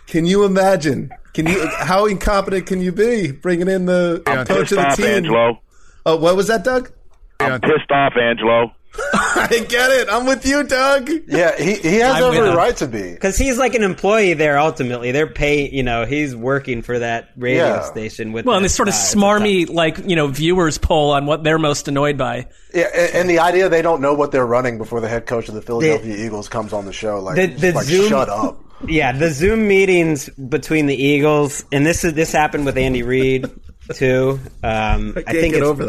[0.08, 1.12] Can you imagine?
[1.34, 1.68] Can you?
[1.78, 5.06] How incompetent can you be bringing in the I'm coach pissed of the off, team?
[5.06, 5.62] Angelo.
[6.06, 6.92] Oh, what was that, Doug?
[7.40, 8.74] I'm pissed off, Angelo.
[9.14, 10.08] I get it.
[10.10, 11.10] I'm with you, Doug.
[11.28, 13.12] Yeah, he, he has I'm every right to be.
[13.14, 14.58] Because he's like an employee there.
[14.58, 15.74] Ultimately, they're paying.
[15.74, 17.82] You know, he's working for that radio Yeah.
[17.82, 18.46] station with.
[18.46, 19.00] Well, and this sort of guy.
[19.00, 22.48] It's a smarmy, like you know, viewers poll on what they're most annoyed by.
[22.74, 25.48] Yeah, and, and the idea they don't know what they're running before the head coach
[25.50, 28.62] of the Philadelphia Eagles comes on the show, like, the, the like Zoom, shut up.
[28.88, 33.50] Yeah, the Zoom meetings between the Eagles, and this is this happened with Andy Reid
[33.94, 34.40] too.
[34.64, 35.86] Um, I, can't think get it's- over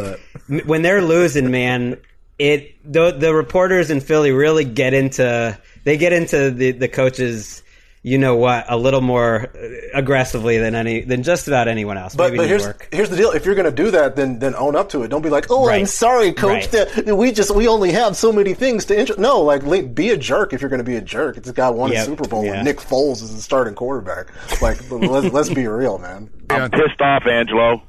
[0.48, 0.66] that.
[0.66, 1.96] when they're losing, man.
[2.38, 7.62] It the the reporters in Philly really get into they get into the the coaches.
[8.02, 8.66] You know what?
[8.68, 9.52] A little more
[9.92, 12.14] aggressively than any than just about anyone else.
[12.14, 12.88] But, Maybe but here's York.
[12.92, 15.08] here's the deal: if you're going to do that, then then own up to it.
[15.08, 16.72] Don't be like, "Oh, I'm sorry, coach.
[16.72, 16.86] Right.
[17.04, 19.16] That we just we only have so many things to." Intro-.
[19.16, 21.36] No, like be a jerk if you're going to be a jerk.
[21.36, 22.02] It's a guy won Yep.
[22.02, 22.52] a Super Bowl Yeah.
[22.56, 24.28] and Nick Foles is the starting quarterback.
[24.62, 26.30] Like, let's, let's be real, man.
[26.50, 27.82] I'm pissed off, Angelo.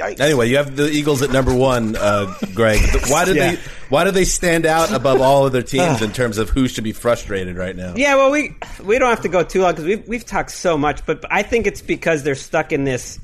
[0.00, 0.20] Yikes.
[0.20, 2.80] Anyway, you have the Eagles at number one, uh, Greg.
[3.08, 3.52] Why did Yeah.
[3.54, 3.60] they?
[3.88, 6.92] Why do they stand out above all other teams in terms of who should be
[6.92, 7.94] frustrated right now?
[7.96, 10.78] Yeah, well, we we don't have to go too long because we've we've talked so
[10.78, 13.18] much, but I think it's because they're stuck in this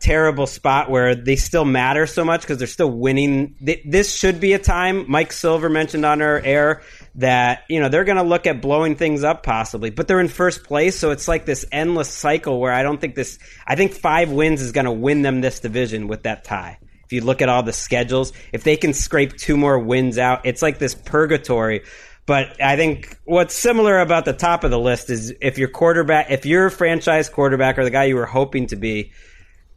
[0.00, 3.54] terrible spot where they still matter so much because they're still winning.
[3.84, 5.04] This should be a time.
[5.08, 6.82] Mike Silver mentioned on our air
[7.16, 10.28] that you know they're going to look at blowing things up possibly, but they're in
[10.28, 13.38] first place, so it's like this endless cycle where I don't think this.
[13.66, 16.78] I think five wins is going to win them this division with that tie.
[17.04, 20.46] If you look at all the schedules, if they can scrape two more wins out,
[20.46, 21.82] it's like this purgatory.
[22.24, 26.30] But I think what's similar about the top of the list is if your quarterback,
[26.30, 29.12] if your franchise quarterback or the guy you were hoping to be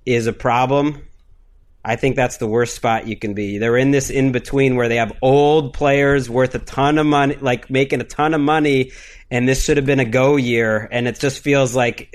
[0.06, 1.02] is a problem,
[1.86, 3.60] I think that's the worst spot you can be.
[3.60, 7.36] They're in this in between where they have old players worth a ton of money,
[7.36, 8.91] like making a ton of money,
[9.30, 10.88] and this should have been a go year.
[10.91, 12.13] And it just feels like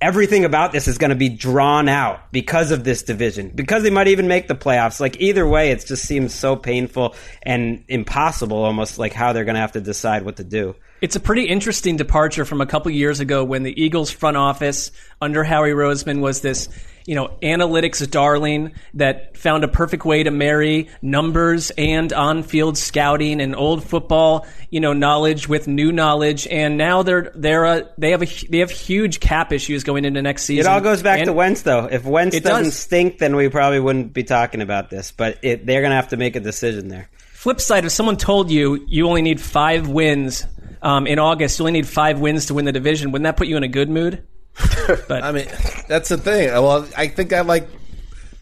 [0.00, 3.90] everything about this is going to be drawn out because of this division, because they
[3.90, 5.00] might even make the playoffs.
[5.00, 9.54] Like either way, it just seems so painful and impossible, almost like how they're going
[9.54, 10.74] to have to decide what to do.
[11.00, 14.90] It's a pretty interesting departure from a couple years ago when the Eagles front office
[15.20, 16.68] under Howie Roseman was this,
[17.08, 23.40] you know, analytics darling that found a perfect way to marry numbers and on-field scouting
[23.40, 26.46] and old football, you know, knowledge with new knowledge.
[26.48, 30.20] And now they're they're uh, they have a they have huge cap issues going into
[30.20, 30.70] next season.
[30.70, 31.86] It all goes back And- to Wentz, though.
[31.90, 32.78] If Wentz doesn't does.
[32.78, 35.10] stink, then we probably wouldn't be talking about this.
[35.10, 37.08] But it, they're going to have to make a decision there.
[37.32, 40.46] Flip side, if someone told you you only need five wins
[40.82, 43.48] um, in August, you only need five wins to win the division, wouldn't that put
[43.48, 44.24] you in a good mood?
[45.08, 45.46] But I mean,
[45.86, 46.48] that's the thing.
[46.48, 47.68] Well, I think I like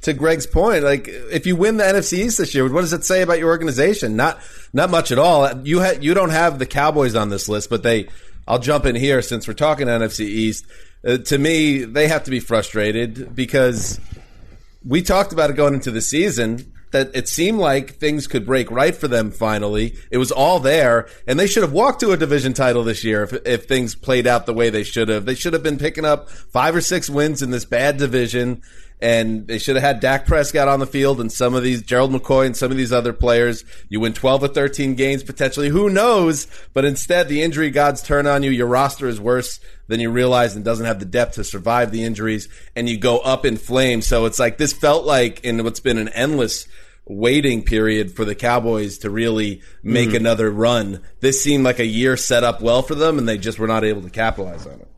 [0.03, 0.85] to Greg's point.
[0.85, 3.49] Like, if you win the NFC East this year, what does it say about your
[3.49, 4.15] organization?
[4.15, 4.39] Not,
[4.73, 5.61] not much at all.
[5.63, 8.09] You ha- you don't have the Cowboys on this list, but they.
[8.49, 10.67] I'll jump in here since we're talking NFC East.
[11.05, 13.99] Uh, to me, they have to be frustrated because
[14.85, 18.71] we talked about it going into the season that it seemed like things could break
[18.71, 19.95] right for them finally.
[20.11, 23.23] It was all there, and they should have walked to a division title this year
[23.25, 25.27] if, if things played out the way they should have.
[25.27, 28.63] They should have been picking up five or six wins in this bad division,
[28.99, 32.13] and they should have had Dak Prescott on the field and some of these, Gerald
[32.13, 33.63] McCoy and some of these other players.
[33.91, 35.69] You win 12 or 13 games potentially.
[35.69, 36.47] Who knows?
[36.73, 38.51] But instead, the injury gods turn on you.
[38.51, 42.05] Your roster is worse than you realize and doesn't have the depth to survive the
[42.05, 44.07] injuries, and you go up in flames.
[44.07, 46.67] So it's like this felt like in what's been an endless
[47.07, 50.17] waiting period for the Cowboys to really make Mhm.
[50.17, 51.01] another run.
[51.21, 53.85] This seemed like a year set up well for them, and they just were not
[53.85, 54.89] able to capitalize on it.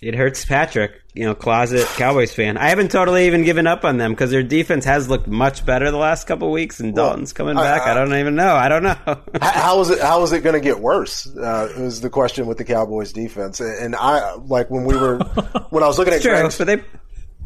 [0.00, 2.56] It hurts Patrick, you know, closet Cowboys fan.
[2.56, 5.90] I haven't totally even given up on them because their defense has looked much better
[5.90, 7.82] the last couple weeks, and Dalton's coming I- back.
[7.82, 8.54] I, I- don't even know.
[8.54, 8.94] I don't know.
[9.04, 10.00] how, how is it?
[10.00, 11.26] How is it going to get worse?
[11.36, 13.58] Uh, is the question with the Cowboys defense.
[13.58, 15.18] And I like when we were
[15.70, 16.80] when I was looking at True, Greg's, but they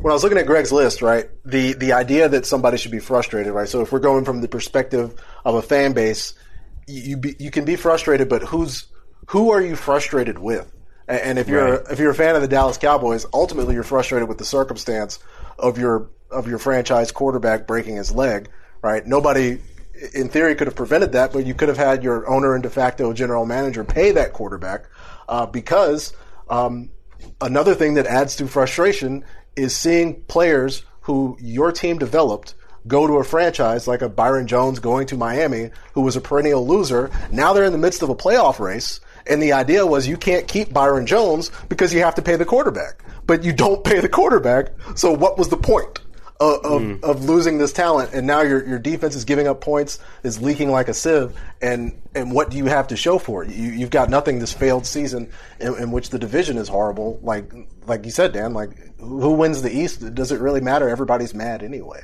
[0.03, 1.29] when I was looking at Greg's list, right?
[1.45, 3.69] The the idea that somebody should be frustrated, right?
[3.69, 6.35] So if we're going from the perspective of a fan base,
[6.87, 8.87] you you, be, you can be frustrated, but who's
[9.29, 10.71] who are you frustrated with?
[11.09, 11.81] And, and if you're Right.
[11.91, 15.19] if you're a fan of the Dallas Cowboys, ultimately you're frustrated with the circumstance
[15.59, 18.49] of your of your franchise quarterback breaking his leg,
[18.83, 19.07] right?
[19.07, 19.59] Nobody,
[20.15, 22.71] in theory, could have prevented that, but you could have had your owner and de
[22.71, 24.87] facto general manager pay that quarterback
[25.29, 26.13] uh, because
[26.49, 26.91] um,
[27.41, 29.25] another thing that adds to frustration
[29.57, 32.55] is seeing players who your team developed
[32.87, 36.67] go to a franchise like a Byron Jones going to Miami, who was a perennial
[36.67, 37.11] loser.
[37.31, 39.01] Now they're in the midst of a playoff race.
[39.27, 42.45] And the idea was you can't keep Byron Jones because you have to pay the
[42.45, 43.05] quarterback.
[43.25, 44.71] But you don't pay the quarterback.
[44.97, 46.01] So what was the point?
[46.43, 47.05] Of, of, Mm.
[47.05, 50.71] of losing this talent, and now your your defense is giving up points, is leaking
[50.71, 53.51] like a sieve, and and what do you have to show for it?
[53.51, 57.21] You, you've got nothing this failed season in, in which the division is horrible.
[57.23, 57.53] Like
[57.87, 60.15] like you said, Dan, like who wins the East?
[60.15, 60.89] Does it really matter?
[60.89, 62.01] Everybody's mad anyway.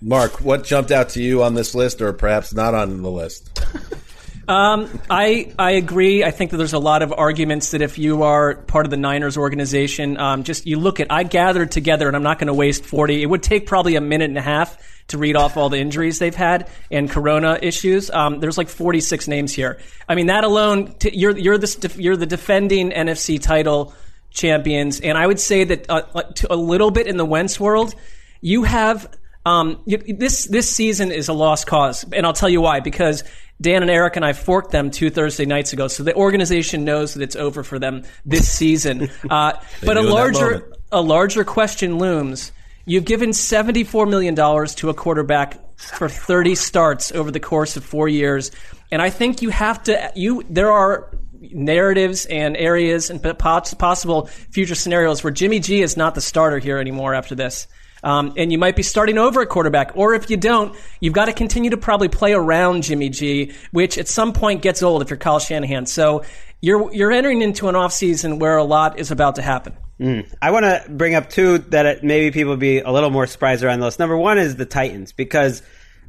[0.00, 3.60] Mark, what jumped out to you on this list, or perhaps not on the list?
[4.48, 6.22] Um, I I agree.
[6.22, 8.96] I think that there's a lot of arguments that if you are part of the
[8.96, 11.10] Niners organization, um, just you look at.
[11.10, 13.22] I gathered together, and I'm not going to waste 40.
[13.22, 14.78] It would take probably a minute and a half
[15.08, 18.10] to read off all the injuries they've had and Corona issues.
[18.10, 19.78] Um, there's like 46 names here.
[20.08, 23.94] I mean, that alone, t- you're you're the you're the defending NFC title
[24.30, 27.94] champions, and I would say that uh, uh, a little bit in the Wentz world,
[28.40, 29.12] you have
[29.44, 32.80] um, this this season is a lost cause, and I'll tell you why.
[32.80, 33.22] Because
[33.60, 37.14] Dan and Eric and I forked them two Thursday nights ago, so the organization knows
[37.14, 39.10] that it's over for them this season.
[39.30, 39.52] Uh,
[39.84, 42.52] but a knew in that larger a larger question looms.
[42.84, 47.76] You've given seventy four million dollars to a quarterback for thirty starts over the course
[47.76, 48.52] of four years,
[48.92, 50.12] and I think you have to.
[50.14, 56.14] You there are narratives and areas and possible future scenarios where Jimmy G is not
[56.14, 57.66] the starter here anymore after this.
[58.02, 61.26] Um, and you might be starting over at quarterback, or if you don't, you've got
[61.26, 65.10] to continue to probably play around Jimmy G, which at some point gets old if
[65.10, 65.86] you're Kyle Shanahan.
[65.86, 66.24] So
[66.60, 69.76] you're you're entering into an offseason where a lot is about to happen.
[70.00, 70.32] Mm.
[70.42, 73.80] I want to bring up two that maybe people be a little more surprised around
[73.80, 73.98] those.
[73.98, 75.62] Number one is the Titans because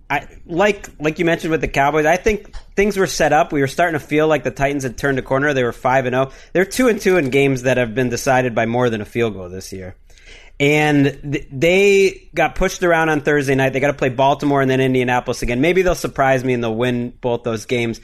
[0.10, 2.06] I like like you mentioned with the Cowboys.
[2.06, 3.52] I think things were set up.
[3.52, 5.54] We were starting to feel like the Titans had turned a corner.
[5.54, 6.32] They were five and zero.
[6.54, 9.34] They're two and two in games that have been decided by more than a field
[9.34, 9.95] goal this year.
[10.60, 13.74] And th- they got pushed around on Thursday night.
[13.74, 15.62] They got to play Baltimore and then Indianapolis again.
[15.62, 18.02] Maybe they'll surprise me and they'll win both those games.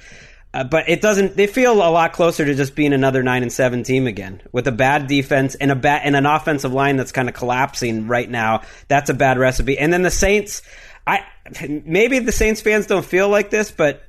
[0.53, 1.35] Uh, but it doesn't.
[1.35, 4.67] They feel a lot closer to just being another nine and seven team again, with
[4.67, 8.29] a bad defense and a bad and an offensive line that's kind of collapsing right
[8.29, 8.61] now.
[8.87, 9.79] That's a bad recipe.
[9.79, 10.61] And then the Saints.
[11.07, 11.25] I
[11.67, 14.03] maybe the Saints fans don't feel like this, but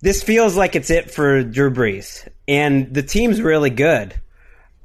[0.00, 4.14] this feels like it's it for Drew Brees, and the team's really good.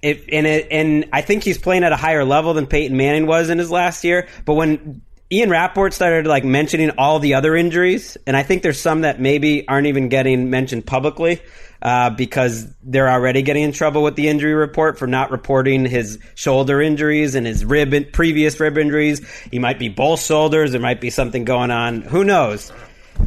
[0.04, 3.26] It, and it, and I think he's playing at a higher level than Peyton Manning
[3.26, 4.28] was in his last year.
[4.44, 8.80] But when Ian Rapoport started like mentioning all the other injuries, and I think there's
[8.80, 11.42] some that maybe aren't even getting mentioned publicly
[11.82, 16.20] uh, because they're already getting in trouble with the injury report for not reporting his
[16.36, 19.26] shoulder injuries and his rib previous rib injuries.
[19.52, 20.74] He might be both shoulders.
[20.74, 22.02] There might be something going on.
[22.02, 22.74] Who knows?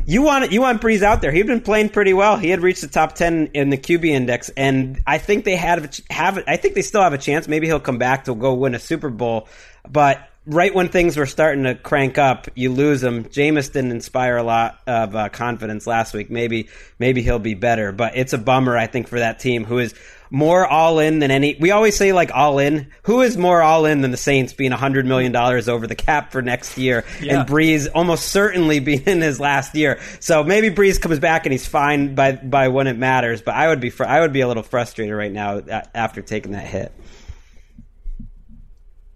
[0.04, 1.32] You want you want Brees out there.
[1.32, 2.36] He'd been playing pretty well.
[2.36, 5.98] He had reached the top ten in the QB index, and I think they had
[6.10, 6.42] have.
[6.46, 7.48] I think they still have a chance.
[7.48, 9.48] Maybe he'll come back to go win a Super Bowl.
[9.88, 13.24] But right when things were starting to crank up, you lose him.
[13.24, 16.30] Jameis didn't inspire a lot of uh, confidence last week.
[16.30, 18.76] Maybe maybe he'll be better, but it's a bummer.
[18.76, 19.94] I think for that team who is
[20.30, 21.56] more all in than any.
[21.60, 22.90] We always say like all in.
[23.04, 26.32] Who is more all in than the Saints being hundred million dollars over the cap
[26.32, 27.40] for next year, Yeah.
[27.40, 30.00] and Brees almost certainly being in his last year.
[30.20, 33.42] So maybe Brees comes back and he's fine by by when it matters.
[33.42, 35.60] But I would be fr- I would be a little frustrated right now
[35.94, 36.92] after taking that hit.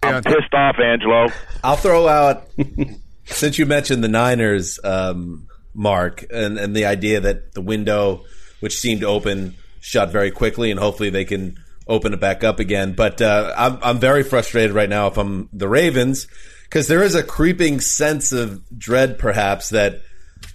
[0.02, 1.28] I'm pissed off, Angelo.
[1.62, 2.48] I'll throw out
[3.26, 8.24] since you mentioned the Niners, um, Mark, and, and the idea that the window,
[8.60, 12.92] which seemed open, shut very quickly, and hopefully they can open it back up again.
[12.92, 16.26] But uh, I'm I'm very frustrated right now if I'm the Ravens
[16.64, 20.02] because there is a creeping sense of dread, perhaps that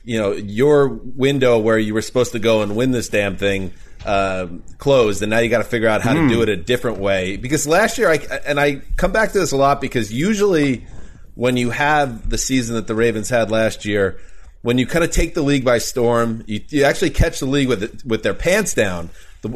[0.04, 3.74] you know your window where you were supposed to go and win this damn thing
[4.06, 6.28] uh, closed, and now you got to figure out how to Hmm.
[6.30, 7.38] do it a different way.
[7.38, 10.86] Because last year, I and I come back to this a lot because usually
[11.34, 14.20] when you have the season that the Ravens had last year,
[14.66, 17.68] when you kind of take the league by storm, you, you actually catch the league
[17.68, 19.10] with it, with their pants down.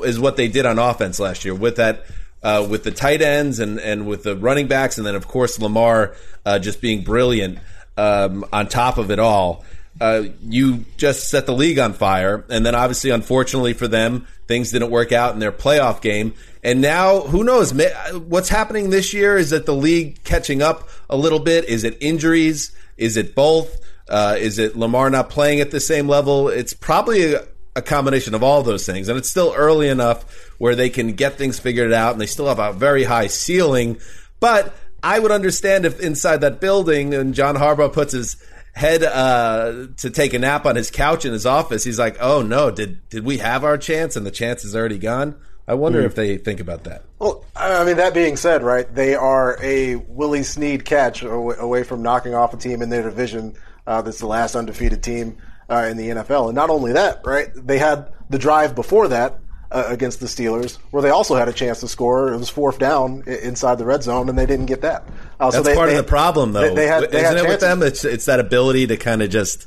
[0.03, 2.05] Is what they did on offense last year with that.
[2.41, 5.59] Uh, with the tight ends and, and with the running backs, and then of course
[5.59, 7.59] Lamar uh, just being brilliant
[7.97, 9.65] um, on top of it all
[10.01, 12.45] uh, you just set the league on fire.
[12.49, 16.33] And then, obviously, unfortunately for them, things didn't work out in their playoff game.
[16.63, 17.73] And now, who knows?
[18.13, 21.65] What's happening this year is that the league catching up a little bit.
[21.65, 22.71] Is it injuries?
[22.97, 23.77] Is it both?
[24.09, 26.49] Uh, is it Lamar not playing at the same level?
[26.49, 27.43] It's probably a,
[27.75, 29.07] a combination of all those things.
[29.07, 32.47] And it's still early enough where they can get things figured out and they still
[32.47, 33.99] have a very high ceiling.
[34.39, 38.35] But I would understand if inside that building and John Harbaugh puts his
[38.73, 42.41] head uh, to take a nap on his couch in his office, he's like, "Oh
[42.41, 45.35] no, did did we have our chance and the chance is already gone?"
[45.67, 46.05] I wonder Hmm.
[46.07, 47.03] if they think about that.
[47.19, 52.01] Well, I mean, that being said, right, they are a Willie Snead catch away from
[52.01, 53.53] knocking off a team in their division
[53.89, 55.35] uh, that's the last undefeated team
[55.69, 56.45] uh, in the NFL.
[56.47, 59.39] And not only that, right, they had the drive before that
[59.71, 62.31] uh, against the Steelers where they also had a chance to score.
[62.33, 65.03] It was fourth down i- inside the red zone, and they didn't get that.
[65.39, 66.61] Uh, That's they- part they- of the problem, though.
[66.69, 67.67] They, they had, they Isn't had it with chances.
[67.67, 67.83] them?
[67.83, 69.65] It's it's that ability to kind of just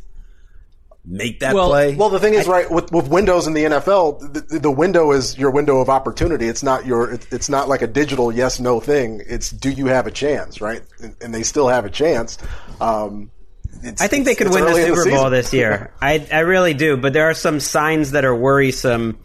[1.04, 1.96] make that well, play.
[1.96, 5.36] Well, the thing is, right, with, with windows in the NFL, the, the window is
[5.36, 6.46] your window of opportunity.
[6.46, 9.20] It's not your, it, it's not like a digital yes no thing.
[9.26, 10.80] It's do you have a chance, right?
[11.02, 12.38] And, and they still have a chance.
[12.80, 13.32] Um, it's-
[14.00, 15.92] I think they could win the Super Bowl this year.
[16.00, 19.18] I I really do, but there are some signs that are worrisome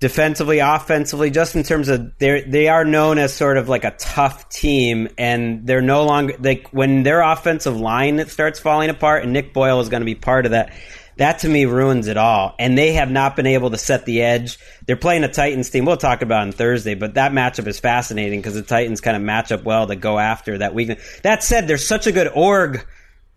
[0.00, 3.92] defensively, offensively, just in terms of they they are known as sort of like a
[3.92, 9.32] tough team, and they're no longer like when their offensive line starts falling apart, and
[9.32, 10.72] Nick Boyle is going to be part of that.
[11.18, 14.20] That to me ruins it all, and they have not been able to set the
[14.20, 14.58] edge.
[14.86, 15.86] They're playing a Titans team.
[15.86, 19.16] We'll talk about it on Thursday, but that matchup is fascinating because the Titans kind
[19.16, 21.20] of match up well to go after that weakness.
[21.22, 22.86] That said, there's such a good org,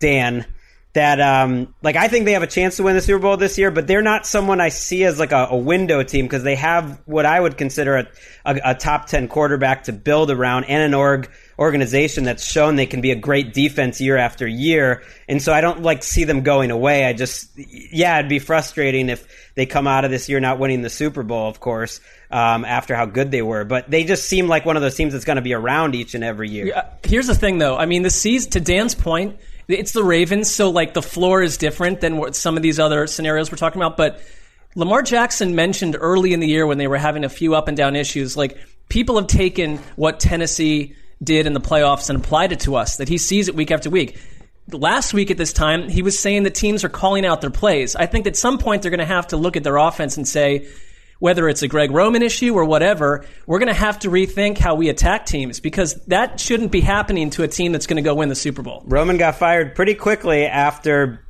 [0.00, 0.46] Dan,
[0.92, 3.58] that um like I think they have a chance to win the Super Bowl this
[3.58, 6.56] year, but they're not someone I see as like a, a window team because they
[6.56, 8.08] have what I would consider a,
[8.44, 11.30] a, a top ten quarterback to build around and an org
[11.60, 15.04] organization that's shown they can be a great defense year after year.
[15.28, 17.04] And so I don't like see them going away.
[17.04, 20.82] I just yeah, it'd be frustrating if they come out of this year not winning
[20.82, 22.00] the Super Bowl, of course,
[22.32, 23.64] um, after how good they were.
[23.64, 26.16] But they just seem like one of those teams that's going to be around each
[26.16, 26.66] and every year.
[26.66, 27.76] Yeah, Here's the thing, though.
[27.76, 29.38] I mean, the season, to Dan's point,
[29.68, 33.06] it's the Ravens, so like the floor is different than what some of these other
[33.06, 33.96] scenarios we're talking about.
[33.96, 34.20] But
[34.74, 37.76] Lamar Jackson mentioned early in the year when they were having a few up and
[37.76, 38.58] down issues, like
[38.88, 43.08] people have taken what Tennessee did in the playoffs and applied it to us, that
[43.08, 44.18] he sees it week after week.
[44.70, 47.96] Last week at this time, he was saying that teams are calling out their plays.
[47.96, 50.26] I think at some point they're going to have to look at their offense and
[50.26, 50.68] say,
[51.20, 54.74] whether it's a Greg Roman issue or whatever, we're going to have to rethink how
[54.74, 58.14] we attack teams because that shouldn't be happening to a team that's going to go
[58.14, 58.82] win the Super Bowl.
[58.86, 61.24] Roman got fired pretty quickly after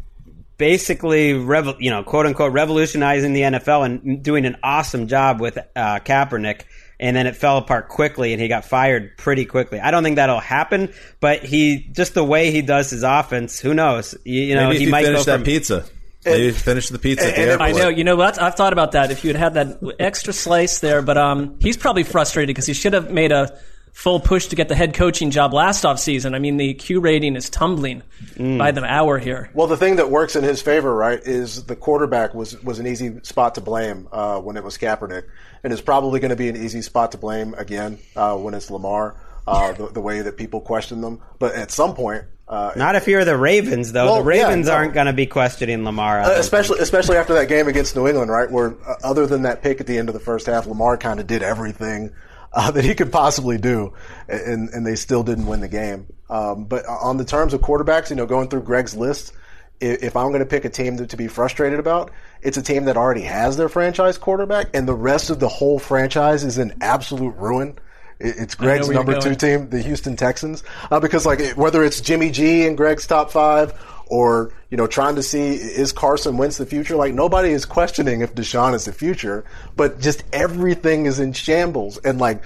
[0.56, 5.58] basically, revo- you know, quote unquote, revolutionizing the NFL and doing an awesome job with
[5.58, 6.62] uh, Kaepernick.
[7.00, 9.80] And then it fell apart quickly, and he got fired pretty quickly.
[9.80, 13.58] I don't think that'll happen, but he just the way he does his offense.
[13.58, 14.14] Who knows?
[14.26, 15.86] You, you know, Maybe if he you might finish go that from pizza.
[16.24, 17.70] Maybe finish the pizza at the airport.
[17.70, 18.40] I know, you know what?
[18.40, 19.10] I've thought about that.
[19.10, 22.74] If you had had that extra slice there, but um, he's probably frustrated because he
[22.74, 23.58] should have made a
[23.92, 26.34] full push to get the head coaching job last offseason.
[26.34, 28.02] I mean, the Q rating is tumbling
[28.36, 29.50] by the hour here.
[29.54, 32.86] Well, the thing that works in his favor, right, is the quarterback was was an
[32.86, 35.24] easy spot to blame uh, when it was Kaepernick,
[35.64, 38.70] and is probably going to be an easy spot to blame again uh, when it's
[38.70, 39.16] Lamar.
[39.46, 43.06] Uh, the, the way that people question them, but at some point, uh, Not if
[43.06, 44.06] you're the Ravens, though.
[44.06, 44.78] Well, the Ravens yeah, no.
[44.78, 46.20] aren't going to be questioning Lamar.
[46.20, 48.50] Uh, especially especially after that game against New England, right?
[48.50, 51.20] Where uh, other than that pick at the end of the first half, Lamar kind
[51.20, 52.12] of did everything
[52.52, 53.92] uh, that he could possibly do,
[54.26, 56.08] and and they still didn't win the game.
[56.28, 59.32] Um, but on the terms of quarterbacks, you know, going through Greg's list,
[59.80, 62.10] if, if I'm going to pick a team to, to be frustrated about,
[62.42, 65.78] it's a team that already has their franchise quarterback, and the rest of the whole
[65.78, 67.78] franchise is in absolute ruin.
[68.20, 72.30] It- It's Greg's number two team, the Houston Texans, uh, because like whether it's Jimmy
[72.30, 73.72] G and Greg's top five
[74.06, 78.20] or you know trying to see is Carson Wentz the future, like nobody is questioning
[78.20, 79.44] if Deshaun is the future,
[79.76, 82.42] but just everything is in shambles and like.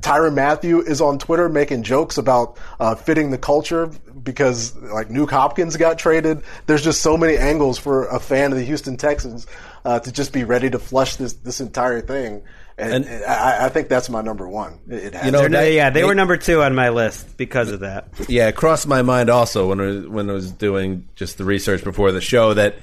[0.00, 3.86] Tyrann Mathieu is on Twitter making jokes about uh, fitting the culture
[4.20, 6.42] because like Nuke Hopkins got traded.
[6.66, 9.46] There's just so many angles for a fan of the Houston Texans
[9.84, 12.42] uh, to just be ready to flush this this entire thing.
[12.80, 14.78] And, And- I, I think that's my number one.
[14.88, 16.88] It, it has You know, to that- yeah, they they- were number two on my
[16.88, 18.08] list because of that.
[18.28, 21.44] Yeah, it crossed my mind also when I was, when I was doing just the
[21.44, 22.76] research before the show that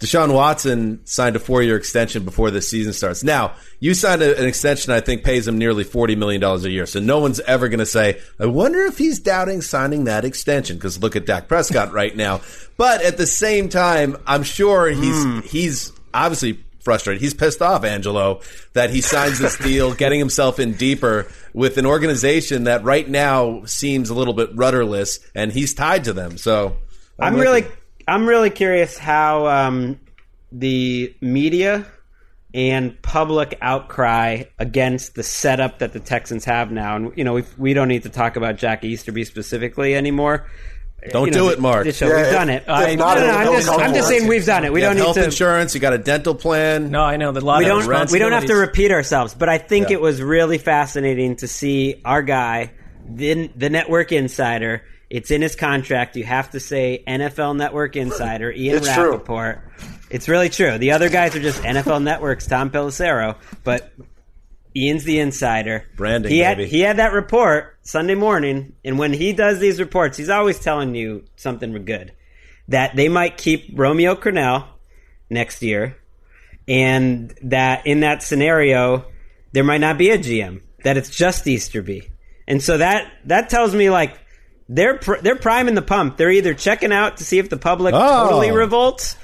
[0.00, 3.24] Deshaun Watson signed a four year extension before the season starts.
[3.24, 6.86] Now, you signed a, an extension I think pays him nearly $40 million a year.
[6.86, 10.76] So no one's ever going to say, I wonder if he's doubting signing that extension
[10.76, 12.40] because look at Dak Prescott right now.
[12.76, 15.40] But at the same time, I'm sure he's, hmm.
[15.40, 17.20] he's obviously frustrated.
[17.20, 18.40] He's pissed off, Angelo,
[18.72, 23.62] that he signs this deal, getting himself in deeper with an organization that right now
[23.66, 26.38] seems a little bit rudderless, and he's tied to them.
[26.38, 26.78] So
[27.20, 27.66] I'm with really.
[28.06, 30.00] I'm really curious how um,
[30.50, 31.86] the media
[32.54, 37.44] and public outcry against the setup that the Texans have now, and you know, we
[37.58, 40.48] we don't need to talk about Jack Easterby specifically anymore.
[41.10, 41.84] Don't You do know, it, Mark.
[41.84, 42.62] this show, Yeah, we've if- done it.
[42.64, 44.72] if I, not, no, no, it'll I'm just, I'm just saying we've done it.
[44.72, 45.24] We you don't have need health to.
[45.24, 45.74] insurance.
[45.74, 46.90] You got a dental plan.
[46.90, 49.48] No, I know that lot we of don't we don't have to repeat ourselves, but
[49.48, 49.94] I think Yeah.
[49.94, 52.72] it was really fascinating to see our guy
[53.08, 54.82] the, the network insider.
[55.08, 56.16] It's in his contract.
[56.16, 59.22] You have to say NFL Network Insider, Ian It's true.
[60.10, 60.76] It's really true.
[60.76, 63.90] The other guys are just NFL Network's Tom Pelissero, but
[64.78, 65.84] Ian's the insider.
[65.96, 66.70] Branding, He had baby.
[66.70, 70.94] he had that report Sunday morning, and when he does these reports, he's always telling
[70.94, 72.12] you something good.
[72.68, 74.64] That they might keep Romeo Crennel
[75.30, 75.96] next year,
[76.66, 79.04] and that in that scenario,
[79.52, 80.62] there might not be a GM.
[80.84, 82.10] That it's just Easterby,
[82.46, 84.18] and so that that tells me like
[84.68, 86.16] they're pr- they're priming the pump.
[86.18, 88.24] They're either checking out to see if the public Oh.
[88.28, 89.16] totally revolts,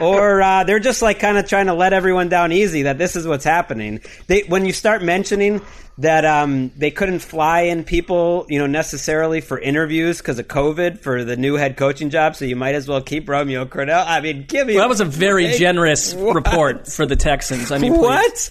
[0.00, 2.82] or uh, they're just like kind of trying to let everyone down easy.
[2.82, 4.00] That this is what's happening.
[4.26, 5.60] They when you start mentioning
[5.98, 11.00] that um, they couldn't fly in people, you know, necessarily for interviews because of COVID
[11.00, 14.02] for the new head coaching job, so you might as well keep Romeo Crennel.
[14.06, 15.58] I mean, give me Well, that was a very break.
[15.58, 16.34] generous What?
[16.34, 17.70] report for the Texans.
[17.70, 18.00] I mean, please.
[18.00, 18.50] what?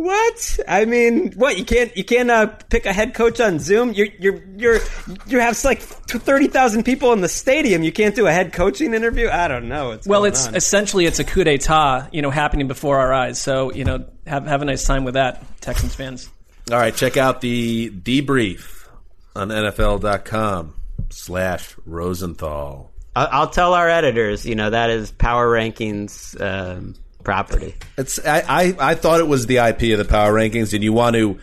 [0.00, 0.58] What?
[0.66, 1.58] I mean, what?
[1.58, 3.92] You can't you can't uh, pick a head coach on Zoom.
[3.92, 4.78] You're you're you're
[5.26, 7.82] you have like thirty thousand people in the stadium.
[7.82, 9.28] You can't do a head coaching interview.
[9.28, 9.88] I don't know.
[9.90, 10.54] What's Well, going it's on.
[10.54, 13.38] essentially it's a coup d'état, you know, happening before our eyes.
[13.42, 16.30] So you know, have have a nice time with that, Texans fans.
[16.72, 18.86] All right, check out the debrief
[19.36, 20.76] on NFL.com
[21.10, 22.90] slash Rosenthal.
[23.14, 24.46] I'll, I'll tell our editors.
[24.46, 26.94] You know that is Power Rankings um,
[27.24, 27.74] property.
[27.96, 30.92] It's I, I, I thought it was the IP of the Power Rankings, and you
[30.92, 31.38] want to.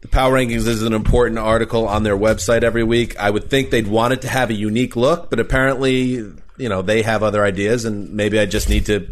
[0.00, 3.16] The Power Rankings is an important article on their website every week.
[3.20, 6.14] I would think they'd want it to have a unique look, but apparently,
[6.56, 9.08] you know, they have other ideas, and maybe I just need to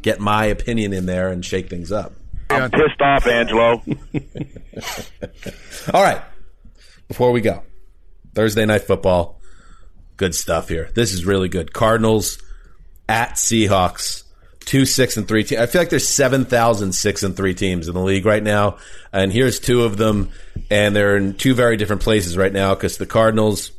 [0.00, 2.12] get my opinion in there and shake things up.
[2.48, 3.82] I'm pissed off, Angelo.
[5.92, 6.22] All right.
[7.06, 7.62] Before we go,
[8.34, 9.40] Thursday night football.
[10.16, 10.90] Good stuff here.
[10.94, 11.72] This is really good.
[11.72, 12.38] Cardinals
[13.08, 14.24] at Seahawks.
[14.64, 15.60] Two six and three teams.
[15.60, 18.76] I feel like there's seven thousand six and three teams in the league right now,
[19.12, 20.30] and here's two of them,
[20.70, 23.72] and they're in two very different places right now because the Cardinals,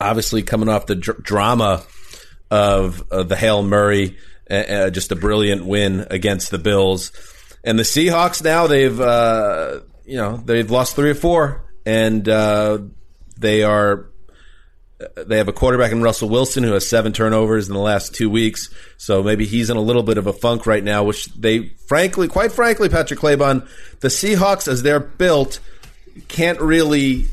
[0.00, 1.82] obviously coming off the dr- drama
[2.50, 4.16] of, of the Hail Murray,
[4.50, 7.12] uh, uh, just a brilliant win against the Bills,
[7.64, 12.78] and the Seahawks now they've uh, you know they've lost three or four, and uh,
[13.36, 14.07] they are
[15.16, 18.28] they have a quarterback in Russell Wilson who has seven turnovers in the last two
[18.28, 18.68] weeks.
[18.96, 22.28] So maybe he's in a little bit of a funk right now, which they, frankly,
[22.28, 23.68] quite frankly, Patrick Claybon,
[24.00, 25.60] the Seahawks, as they're built,
[26.26, 27.26] can't really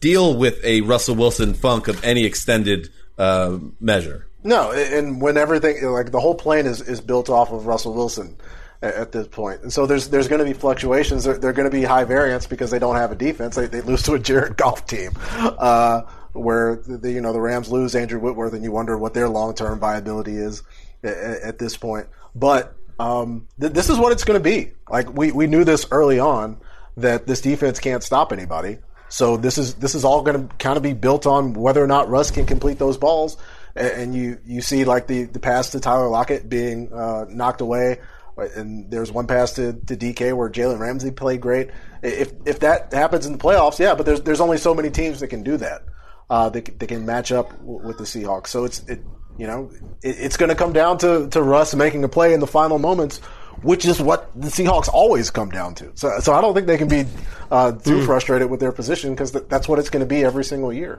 [0.00, 4.26] deal with a Russell Wilson funk of any extended uh, measure.
[4.42, 8.36] No, and when everything like the whole plane is, is built off of Russell Wilson
[8.80, 11.24] at, this point, and so there's there's going to be fluctuations.
[11.24, 13.56] They're, they're going to be high variance because they don't have a defense.
[13.56, 16.02] They, they lose to a Jared Goff team, uh,
[16.32, 19.54] where the you know the Rams lose Andrew Whitworth, and you wonder what their long
[19.54, 20.62] term viability is
[21.02, 22.06] at, at this point.
[22.34, 24.72] But um, th- this is what it's going to be.
[24.88, 26.58] Like we we knew this early on
[26.96, 28.78] that this defense can't stop anybody.
[29.08, 31.86] So this is this is all going to kind of be built on whether or
[31.86, 33.36] not Russ can complete those balls.
[33.74, 38.00] And you you see like the, the pass to Tyler Lockett being uh, knocked away,
[38.36, 41.70] and there's one pass to, to DK where Jalen Ramsey played great.
[42.02, 45.20] If if that happens in the playoffs, yeah, but there's there's only so many teams
[45.20, 45.82] that can do that.
[46.30, 48.46] Uh, they, can- they can match up w- with the Seahawks.
[48.46, 49.02] So it's it
[49.36, 49.70] you know
[50.02, 52.78] it, it's going to come down to to Russ making a play in the final
[52.78, 53.20] moments
[53.62, 55.92] which is what the Seahawks always come down to.
[55.94, 57.04] So, so I don't think they can be
[57.50, 60.44] uh, too frustrated with their position because th- that's what it's going to be every
[60.44, 60.98] single year.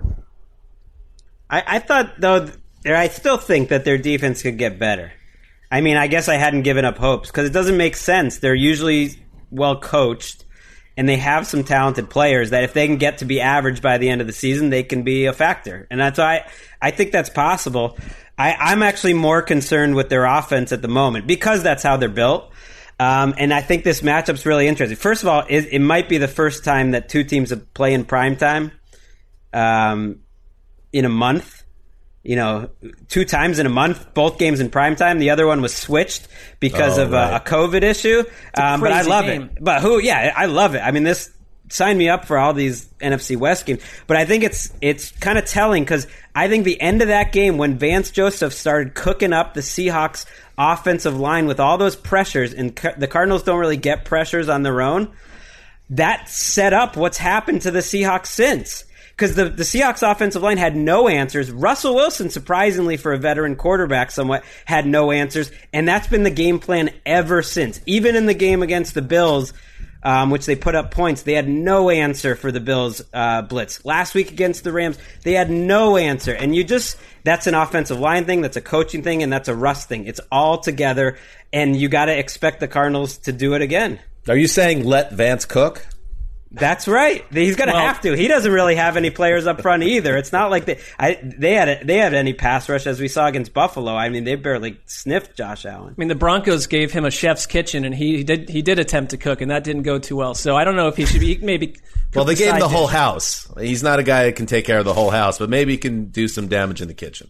[1.49, 5.11] I, I thought though, th- I still think that their defense could get better.
[5.71, 8.37] I mean, I guess I hadn't given up hopes because it doesn't make sense.
[8.37, 9.15] They're usually
[9.49, 10.45] well coached,
[10.97, 13.97] and they have some talented players that if they can get to be average by
[13.97, 15.87] the end of the season, they can be a factor.
[15.89, 17.97] And that's why I, I think that's possible.
[18.37, 22.09] I, I'm actually more concerned with their offense at the moment because that's how they're
[22.09, 22.51] built.
[22.99, 24.97] Um, and I think this matchup's really interesting.
[24.97, 28.05] First of all, it, it might be the first time that two teams play in
[28.05, 28.71] prime time
[29.53, 30.19] um,
[30.93, 31.60] in a month.
[32.23, 32.69] You know,
[33.09, 35.17] two times in a month, both games in prime time.
[35.17, 36.27] The other one was switched
[36.59, 37.31] because Oh, of right.
[37.33, 38.23] a, a COVID issue.
[38.53, 39.43] Um, but I love game.
[39.55, 39.57] it.
[39.63, 39.99] But who?
[39.99, 40.79] Yeah, I love it.
[40.79, 41.31] I mean, this
[41.69, 43.81] sign me up for all these NFC West games.
[44.05, 46.05] But I think it's it's kind of telling because
[46.35, 50.25] I think the end of that game when Vance Joseph started cooking up the Seahawks
[50.59, 54.61] offensive line with all those pressures, and Ca- the Cardinals don't really get pressures on
[54.61, 55.11] their own
[55.89, 58.85] that set up what's happened to the Seahawks since.
[59.21, 61.51] Because the, the Seahawks offensive line had no answers.
[61.51, 65.51] Russell Wilson, surprisingly for a veteran quarterback somewhat, had no answers.
[65.71, 67.81] And that's been the game plan ever since.
[67.85, 69.53] Even in the game against the Bills,
[70.01, 73.85] um, which they put up points, they had no answer for the Bills uh, blitz.
[73.85, 76.33] Last week against the Rams, they had no answer.
[76.33, 79.55] And you just, that's an offensive line thing, that's a coaching thing, and that's a
[79.55, 80.07] rust thing.
[80.07, 81.19] It's all together.
[81.53, 83.99] And you got to expect the Cardinals to do it again.
[84.27, 85.85] Are you saying let Vance cook?
[86.53, 87.23] That's right.
[87.31, 88.15] He's going to Well- have to.
[88.15, 90.17] He doesn't really have any players up front either.
[90.17, 93.27] It's not like they I, they had they had any pass rush as we saw
[93.27, 93.95] against Buffalo.
[93.95, 95.93] I mean, they barely sniffed Josh Allen.
[95.97, 99.11] I mean, the Broncos gave him a chef's kitchen, and he did he did attempt
[99.11, 100.35] to cook, and that didn't go too well.
[100.35, 101.77] So I don't know if he should be maybe.
[102.13, 103.47] Well, they cook gave him side the whole house.
[103.57, 105.77] He's not a guy that can take care of the whole house, but maybe he
[105.77, 107.29] can do some damage in the kitchen.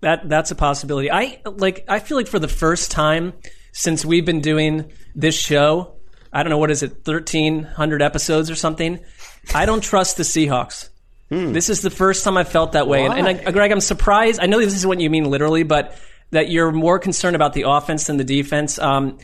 [0.00, 1.12] That that's a possibility.
[1.12, 1.84] I like.
[1.86, 3.34] I feel like for the first time
[3.72, 5.99] since we've been doing this show,
[6.32, 9.00] I don't know what is it, thirteen hundred episodes or something.
[9.54, 10.88] I don't trust the Seahawks.
[11.28, 14.40] This is the first time I felt that way, and, and I, Greg, I'm surprised.
[14.42, 15.96] I know this is what you mean literally, but
[16.32, 18.80] that you're more concerned about the offense than the defense.
[18.80, 19.18] Um,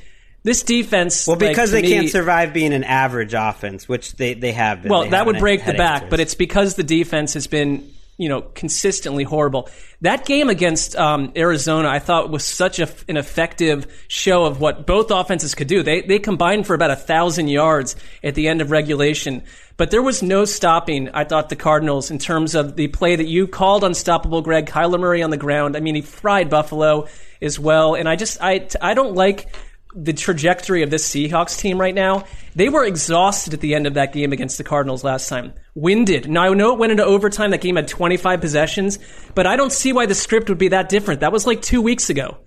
[0.45, 4.35] this defense, Well, because to they me- can't survive being an average offense, which they,
[4.35, 4.91] they have been.
[4.93, 8.29] Well, They that would break the back, but it's because the defense has been, you
[8.29, 9.69] know, consistently horrible.
[10.01, 14.87] That game against um, Arizona, I thought was such a, an effective show of what
[14.87, 15.83] both offenses could do.
[15.83, 19.43] They they combined for about a thousand yards at the end of regulation,
[19.77, 21.11] but there was no stopping.
[21.11, 24.99] I thought the Cardinals in terms of the play that you called unstoppable, Greg Kyler
[24.99, 25.77] Murray on the ground.
[25.77, 27.09] I mean, he fried Buffalo
[27.43, 29.55] as well, and I just I I don't like
[29.95, 32.25] the trajectory of this Seahawks team right now.
[32.55, 35.55] They were exhausted at the end of that game against the Cardinals last time.
[35.77, 36.29] Winded.
[36.29, 37.53] Now I know it went into overtime.
[37.53, 38.99] That game had 25 possessions,
[39.35, 41.21] but I don't see why the script would be that different.
[41.21, 42.39] That was like two weeks ago.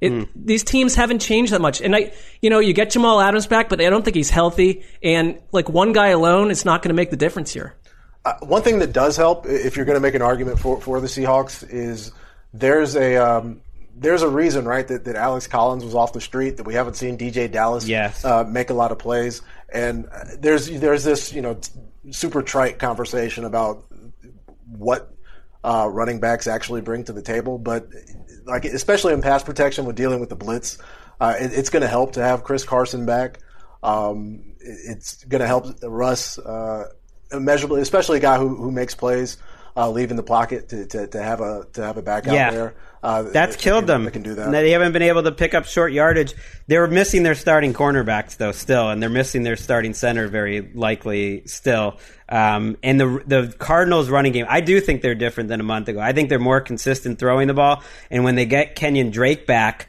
[0.00, 3.46] It, These teams haven't changed that much, and I, you know, you get Jamal Adams
[3.46, 4.82] back, but I don't think he's healthy.
[5.02, 7.76] And like one guy alone is not going to make the difference here.
[8.24, 11.00] Uh, one thing that does help, if you're going to make an argument for, for
[11.02, 12.12] the Seahawks, is
[12.54, 13.60] there's a um,
[13.96, 16.94] there's a reason, right, that, that Alex Collins was off the street, that we haven't
[16.94, 18.24] seen DeeJay Dallas Yes.
[18.24, 21.70] uh, make a lot of plays, and uh, there's there's this you know t-
[22.10, 23.84] super trite conversation about
[24.66, 25.12] what
[25.64, 27.88] uh, running backs actually bring to the table, but
[28.46, 30.78] like especially in pass protection with dealing with the blitz,
[31.20, 33.38] uh, it, it's going to help to have Chris Carson back.
[33.82, 36.88] Um, it- it's going to help Russ uh,
[37.32, 39.36] immeasurably, especially a guy who, who makes plays.
[39.76, 42.50] Uh, leaving the pocket to, to, to have a to have a back out Yeah.
[42.50, 42.74] there.
[43.02, 44.04] Uh, That's that killed can, them.
[44.04, 44.50] That can do that.
[44.50, 46.34] They haven't been able to pick up short yardage.
[46.66, 50.60] They were missing their starting cornerbacks though, still, and they're missing their starting center very
[50.74, 51.98] likely still.
[52.28, 55.88] Um, and the the Cardinals' running game, I do think they're different than a month
[55.88, 56.00] ago.
[56.00, 59.88] I think they're more consistent throwing the ball, and when they get Kenyan Drake back.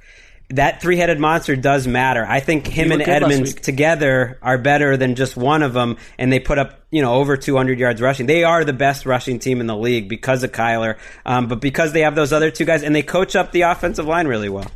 [0.51, 2.25] That three-headed monster does matter.
[2.27, 5.73] I think him and looked good last Edmonds together are better than just one of
[5.73, 8.25] them, and they put up you know over 200 yards rushing.
[8.25, 11.93] They are the best rushing team in the league because of Kyler, um, but because
[11.93, 14.69] they have those other two guys, and they coach up the offensive line really well.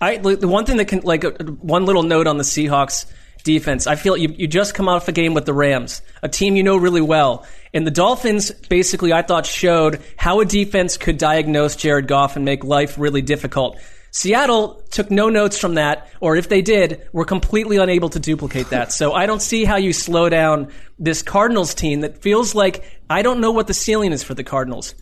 [0.00, 1.30] I the one thing that can like uh,
[1.60, 3.06] one little note on the Seahawks
[3.44, 3.86] defense.
[3.86, 6.62] I feel you you just come off a game with the Rams, a team you
[6.62, 11.76] know really well, and the Dolphins basically I thought showed how a defense could diagnose
[11.76, 13.78] Jared Goff and make life really difficult.
[14.12, 18.70] Seattle took no notes from that, or if they did, were completely unable to duplicate
[18.70, 18.92] that.
[18.92, 23.22] So I don't see how you slow down this Cardinals team that feels like I
[23.22, 24.94] don't know what the ceiling is for the Cardinals.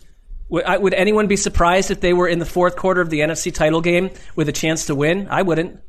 [0.49, 3.81] Would, anyone be surprised if they were in the fourth quarter of the NFC title
[3.81, 5.27] game with a chance to win?
[5.29, 5.79] I wouldn't.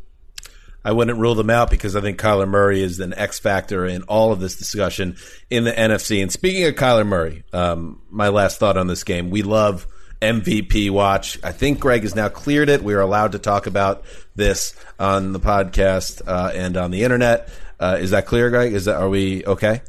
[0.84, 4.02] I wouldn't rule them out because I think Kyler Murray is an X factor in
[4.04, 5.16] all of this discussion
[5.50, 6.22] in the NFC.
[6.22, 9.86] And speaking of Kyler Murray, um, my last thought on this game: we love
[10.22, 11.38] MVP watch.
[11.42, 12.82] I think Greg has now cleared it.
[12.82, 14.04] We are allowed to talk about
[14.36, 17.48] this on the podcast uh, and on the internet.
[17.78, 18.72] Uh, is that clear, Greg?
[18.74, 19.80] Is that are we okay?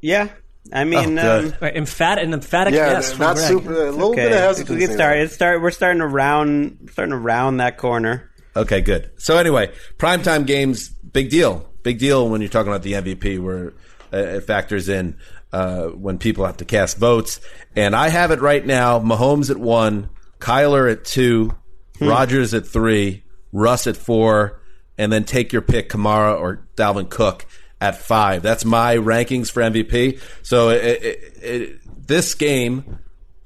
[0.00, 0.28] Yeah,
[0.72, 3.12] I mean, Oh, um, Right, emphatic, an emphatic Yeah, yes.
[3.12, 3.48] from not Greg.
[3.48, 3.72] super.
[3.72, 4.22] A little okay.
[4.24, 4.80] bit of we hesitancy.
[4.86, 5.22] get started.
[5.22, 5.62] It's start.
[5.62, 8.30] We're starting to round, starting to round that corner.
[8.56, 9.10] Okay, good.
[9.18, 11.68] So anyway, primetime games, big deal.
[11.82, 13.72] Big deal when you're talking about the MVP, where
[14.12, 15.16] uh, it factors in
[15.52, 17.40] uh, when people have to cast votes.
[17.76, 21.54] And I have it right now: Mahomes at one, Kyler at two,
[22.00, 24.60] Rodgers at three, Russ at four,
[24.98, 27.46] and then take your pick: Kamara or Dalvin Cook
[27.80, 28.42] at five.
[28.42, 30.20] That's my rankings for MVP.
[30.42, 32.98] So it, it, it, this game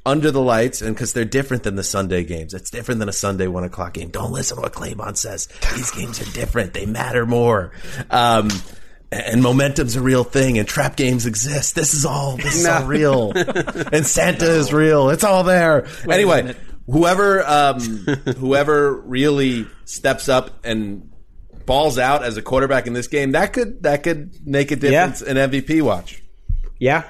[0.07, 2.53] under the lights, and because they're different than the Sunday games.
[2.53, 4.11] It's different than a Sunday one o'clock game.
[4.11, 5.49] Don't listen to what Claybon says.
[5.75, 6.75] These games are different.
[6.75, 7.73] They matter more.
[8.11, 8.51] Um,
[9.15, 11.75] and momentum's a real thing, and trap games exist.
[11.75, 13.33] This is all this is all real,
[13.93, 15.11] and Santa is real.
[15.11, 15.87] It's all there.
[16.07, 16.55] a anyway,
[16.87, 21.11] whoever um, whoever really steps up and
[21.67, 25.23] balls out as a quarterback in this game, that could that could make a difference
[25.23, 26.23] in MVP watch.
[26.79, 27.05] Yeah,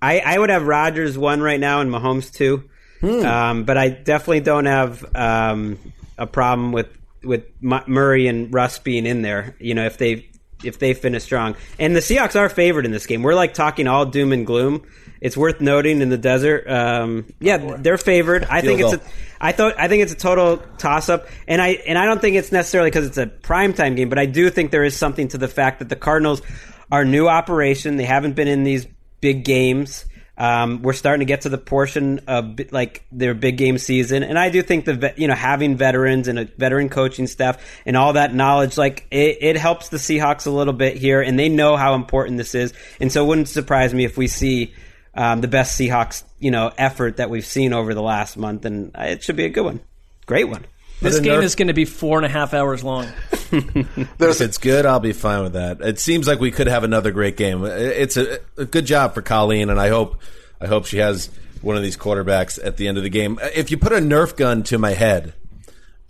[0.00, 2.68] I, I would have Rodgers one right now and Mahomes two,
[3.02, 5.78] um, but I definitely don't have um,
[6.18, 6.88] a problem with
[7.24, 9.56] with Murray and Russ being in there.
[9.58, 10.28] You know, if they
[10.64, 13.22] if they finish strong, and the Seahawks are favored in this game.
[13.22, 14.82] We're like talking all doom and gloom.
[15.20, 16.68] It's worth noting in the desert.
[16.68, 18.44] Um, yeah, they're favored.
[18.44, 19.14] I think Field it's a, goal.
[19.40, 22.36] I thought I think it's a total toss up, and I and I don't think
[22.36, 25.38] it's necessarily because it's a primetime game, but I do think there is something to
[25.38, 26.42] the fact that the Cardinals
[26.90, 27.96] are new operation.
[27.96, 28.86] They haven't been in these
[29.20, 30.04] big games.
[30.42, 34.36] Um, we're starting to get to the portion of like their big game season, and
[34.36, 38.14] I do think the you know having veterans and a veteran coaching staff and all
[38.14, 41.76] that knowledge, like it, it helps the Seahawks a little bit here, and they know
[41.76, 44.74] how important this is, and so it wouldn't surprise me if we see
[45.14, 48.90] um, the best Seahawks you know effort that we've seen over the last month, and
[48.96, 49.78] uh, it should be a good one,
[50.26, 50.64] great one.
[51.02, 53.06] This game nerf- is going to be four and a half hours long.
[53.52, 55.80] if it's good, I'll be fine with that.
[55.80, 57.64] It seems like we could have another great game.
[57.64, 60.20] It's a, a good job for Colleen, and I hope
[60.60, 61.28] I hope she has
[61.60, 63.38] one of these quarterbacks at the end of the game.
[63.54, 65.32] If you put a Nerf gun to my head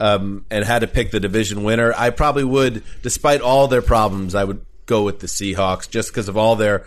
[0.01, 4.35] um, and had to pick the division winner, I probably would, despite all their problems,
[4.35, 6.85] I would go with the Seahawks just because of all their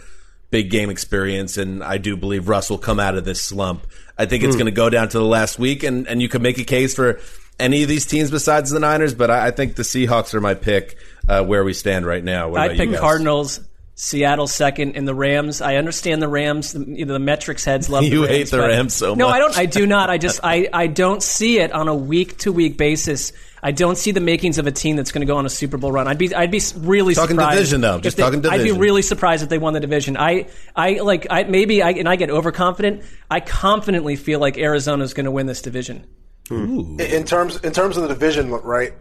[0.52, 3.86] big game experience, and I do believe Russ will come out of this slump.
[4.18, 4.60] I think it's Hmm.
[4.60, 6.96] going to go down to the last week, and, and you can make a case
[6.96, 7.20] for
[7.60, 10.54] any of these teams besides the Niners, but I, I think the Seahawks are my
[10.54, 10.98] pick
[11.28, 12.50] uh, where we stand right now.
[12.50, 12.96] What I pick?
[12.98, 13.62] Cardinals,
[13.96, 15.62] Seattle second, and the Rams.
[15.62, 16.74] I understand the Rams.
[16.74, 18.04] The, you know, the metrics heads love.
[18.06, 19.20] You the Rams, hate the Rams so much.
[19.20, 19.58] No, I don't.
[19.58, 20.10] I do not.
[20.10, 23.32] I just I I don't see it on a week to week basis.
[23.64, 25.78] I don't see the makings of a team that's going to go on a Super
[25.78, 26.08] Bowl run.
[26.08, 28.00] I'd be I'd be really Talking surprised division, though.
[28.00, 30.18] Just they- talking I'd be really surprised if they won the division.
[30.18, 33.04] I I like I maybe I and I get overconfident.
[33.32, 36.06] I confidently feel like Arizona's going to win this division.
[37.00, 38.94] In terms in terms of the division, right?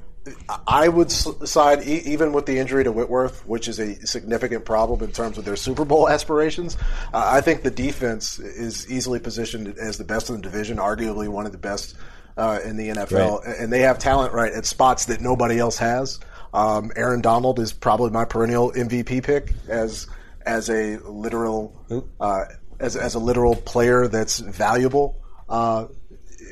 [0.66, 5.02] I would side e- even with the injury to Whitworth, which is a significant problem
[5.02, 6.76] in terms of their Super Bowl aspirations.
[7.12, 11.28] Uh, I think the defense is easily positioned as the best in the division, arguably
[11.28, 11.94] one of the best
[12.38, 16.20] uh, in the NFL, and they have talent right at spots that nobody else has.
[16.54, 20.06] Um, Aaron Donald is probably my perennial MVP pick as
[20.46, 21.74] as a literal
[22.20, 22.44] uh,
[22.80, 25.86] as as a literal player that's valuable uh,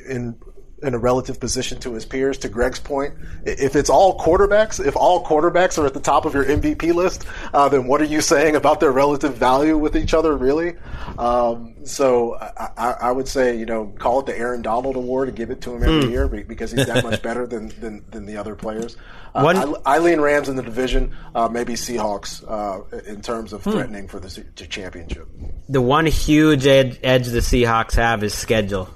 [0.07, 0.37] in
[0.83, 2.37] in a relative position to his peers.
[2.39, 3.13] To Greg's point,
[3.45, 7.25] if it's all quarterbacks, if all quarterbacks are at the top of your MVP list,
[7.53, 10.75] uh, then what are you saying about their relative value with each other, really?
[11.17, 15.37] Um, so I, I, would say, you know, call it the Aaron Donald Award and
[15.37, 16.11] give it to him every Hmm.
[16.11, 18.95] year because he's that much better than, than, than the other players.
[19.35, 23.53] Uh, One- I, I lean Rams in the division, uh, maybe Seahawks uh, in terms
[23.53, 23.71] of Hmm.
[23.71, 25.27] threatening for the se- championship.
[25.69, 28.89] the one huge ed- edge the Seahawks have is schedule.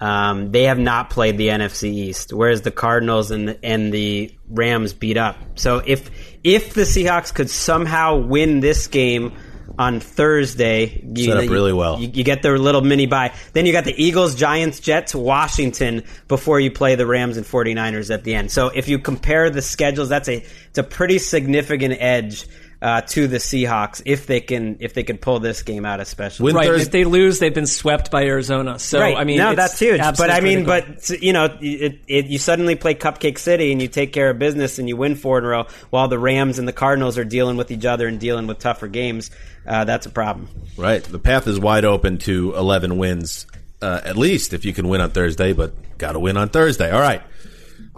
[0.00, 4.32] Um, they have not played the NFC East, whereas the Cardinals and the, and the
[4.48, 5.36] Rams beat up.
[5.56, 6.10] So if
[6.44, 9.32] if the Seahawks could somehow win this game
[9.78, 12.00] on Thursday, you, Set up you- really well.
[12.00, 13.32] You, you get their little mini bye.
[13.52, 18.12] Then you got the Eagles, Giants, Jets, Washington before you play the Rams and 49ers
[18.12, 18.50] at the end.
[18.50, 22.46] So if you compare the schedules, that's a it's a pretty significant edge
[22.80, 26.52] uh, to the Seahawks if they can if they can pull this game out, especially.
[26.52, 26.68] right.
[26.68, 28.78] If they lose, they've been swept by Arizona.
[28.78, 29.16] So right.
[29.16, 29.98] I mean, no, it's that's huge.
[29.98, 30.94] But I mean, critical.
[31.08, 34.38] but you know, it, it, you suddenly play Cupcake City and you take care of
[34.38, 37.24] business and you win four in a row, while the Rams and the Cardinals are
[37.24, 39.30] dealing with each other and dealing with tougher games.
[39.66, 40.48] Uh, that's a problem.
[40.76, 41.02] Right.
[41.02, 43.46] The path is wide open to 11 wins,
[43.82, 46.90] uh, at least if you can win on Thursday, but got to win on Thursday.
[46.90, 47.22] All right.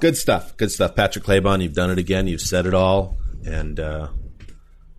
[0.00, 0.56] Good stuff.
[0.56, 0.96] Good stuff.
[0.96, 2.26] Patrick Claybon, you've done it again.
[2.26, 3.18] You've said it all.
[3.44, 4.08] And uh,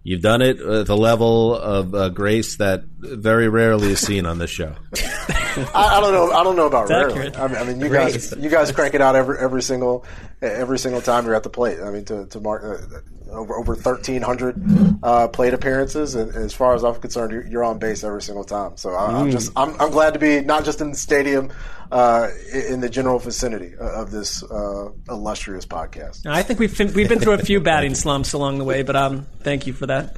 [0.03, 4.37] you've done it at a level of uh, grace that very rarely is seen on
[4.37, 4.75] this show.
[5.73, 6.31] I, I don't know.
[6.31, 7.35] I don't know about It's rarely.
[7.35, 8.31] I mean, I mean, you Grace.
[8.31, 10.05] guys, you guys crank it out every every single
[10.41, 11.79] every single time you're at the plate.
[11.83, 14.61] I mean, to to mark uh, over over thirteen hundred
[15.03, 18.43] uh, plate appearances, and as far as I'm concerned, you're, you're on base every single
[18.43, 18.77] time.
[18.77, 19.31] So I, I'm Mm.
[19.31, 21.51] just I'm, I'm glad to be not just in the stadium,
[21.91, 26.25] uh, in the general vicinity of this uh, illustrious podcast.
[26.25, 28.95] I think we've fin- we've been through a few batting slumps along the way, but
[28.95, 30.17] um, thank you for that.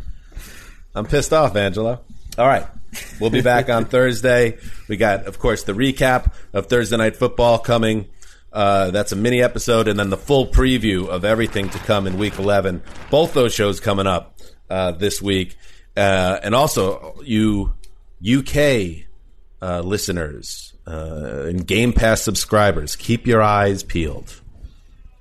[0.95, 2.01] I'm pissed off, Angelo.
[2.37, 2.65] All right.
[3.19, 4.57] We'll be back on Thursday.
[4.87, 8.07] We got, of course, the recap of Thursday Night Football coming.
[8.51, 12.17] Uh, that's a mini episode, and then the full preview of everything to come in
[12.17, 12.83] Week 11.
[13.09, 14.37] Both those shows coming up
[14.69, 15.57] uh, this week.
[15.97, 17.73] Uh, and also, you
[18.23, 19.05] UK
[19.61, 24.39] uh, listeners uh, and Game Pass subscribers, keep your eyes peeled.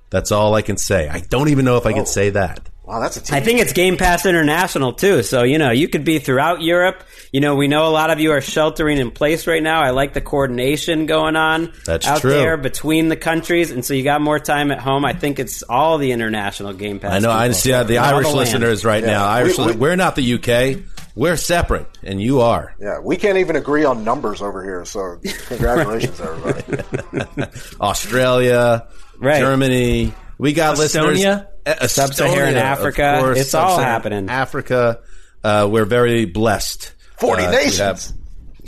[0.09, 1.09] That's all I can say.
[1.09, 2.69] I don't even know if I can say that.
[2.85, 3.35] Wow, that's a team.
[3.35, 5.23] I think it's Game Pass International too.
[5.23, 7.01] So, you know, you could be throughout Europe.
[7.31, 9.81] You know, we know a lot of you are sheltering in place right now.
[9.81, 12.31] I like the coordination going on That's out true.
[12.31, 13.71] there between the countries.
[13.71, 15.05] And so you got more time at home.
[15.05, 17.13] I think it's all the international Game Pass.
[17.13, 17.31] I know.
[17.31, 17.53] I people.
[17.55, 18.37] see uh, the All Irish land.
[18.37, 19.11] listeners right Yeah.
[19.11, 19.25] now.
[19.27, 20.83] Irish, we, we, we're not the UK.
[21.15, 22.75] We're separate, and you are.
[22.81, 24.83] Yeah, we can't even agree on numbers over here.
[24.83, 27.47] So congratulations, everybody.
[27.81, 28.87] Australia,
[29.19, 29.39] Right.
[29.39, 30.13] Germany.
[30.37, 31.19] We got listeners.
[31.19, 31.41] Estonia?
[31.43, 33.17] Uh, Sub-Saharan Estonia, of Africa.
[33.21, 34.29] course, It's all Sub-Saharan happening.
[34.29, 34.99] Africa.
[35.43, 36.93] Uh, we're very blessed.
[37.19, 37.77] 40 uh, nations.
[37.77, 38.13] To have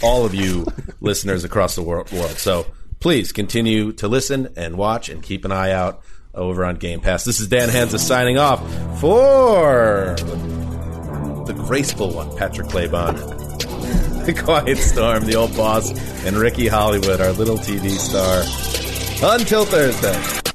[0.04, 0.66] all of you
[1.02, 2.32] listeners across the wor- world.
[2.38, 2.66] So
[3.00, 6.02] please continue to listen and watch and keep an eye out
[6.34, 7.24] over on Game Pass.
[7.24, 8.60] This is Dan Hanzus signing off
[9.00, 10.16] for
[11.48, 13.16] the graceful one, Patrick Claybon.
[14.26, 15.91] the Quiet Storm, the old boss,
[16.26, 18.41] and Ricky Hollywood, our little TV star.
[19.34, 20.55] Until Thursday.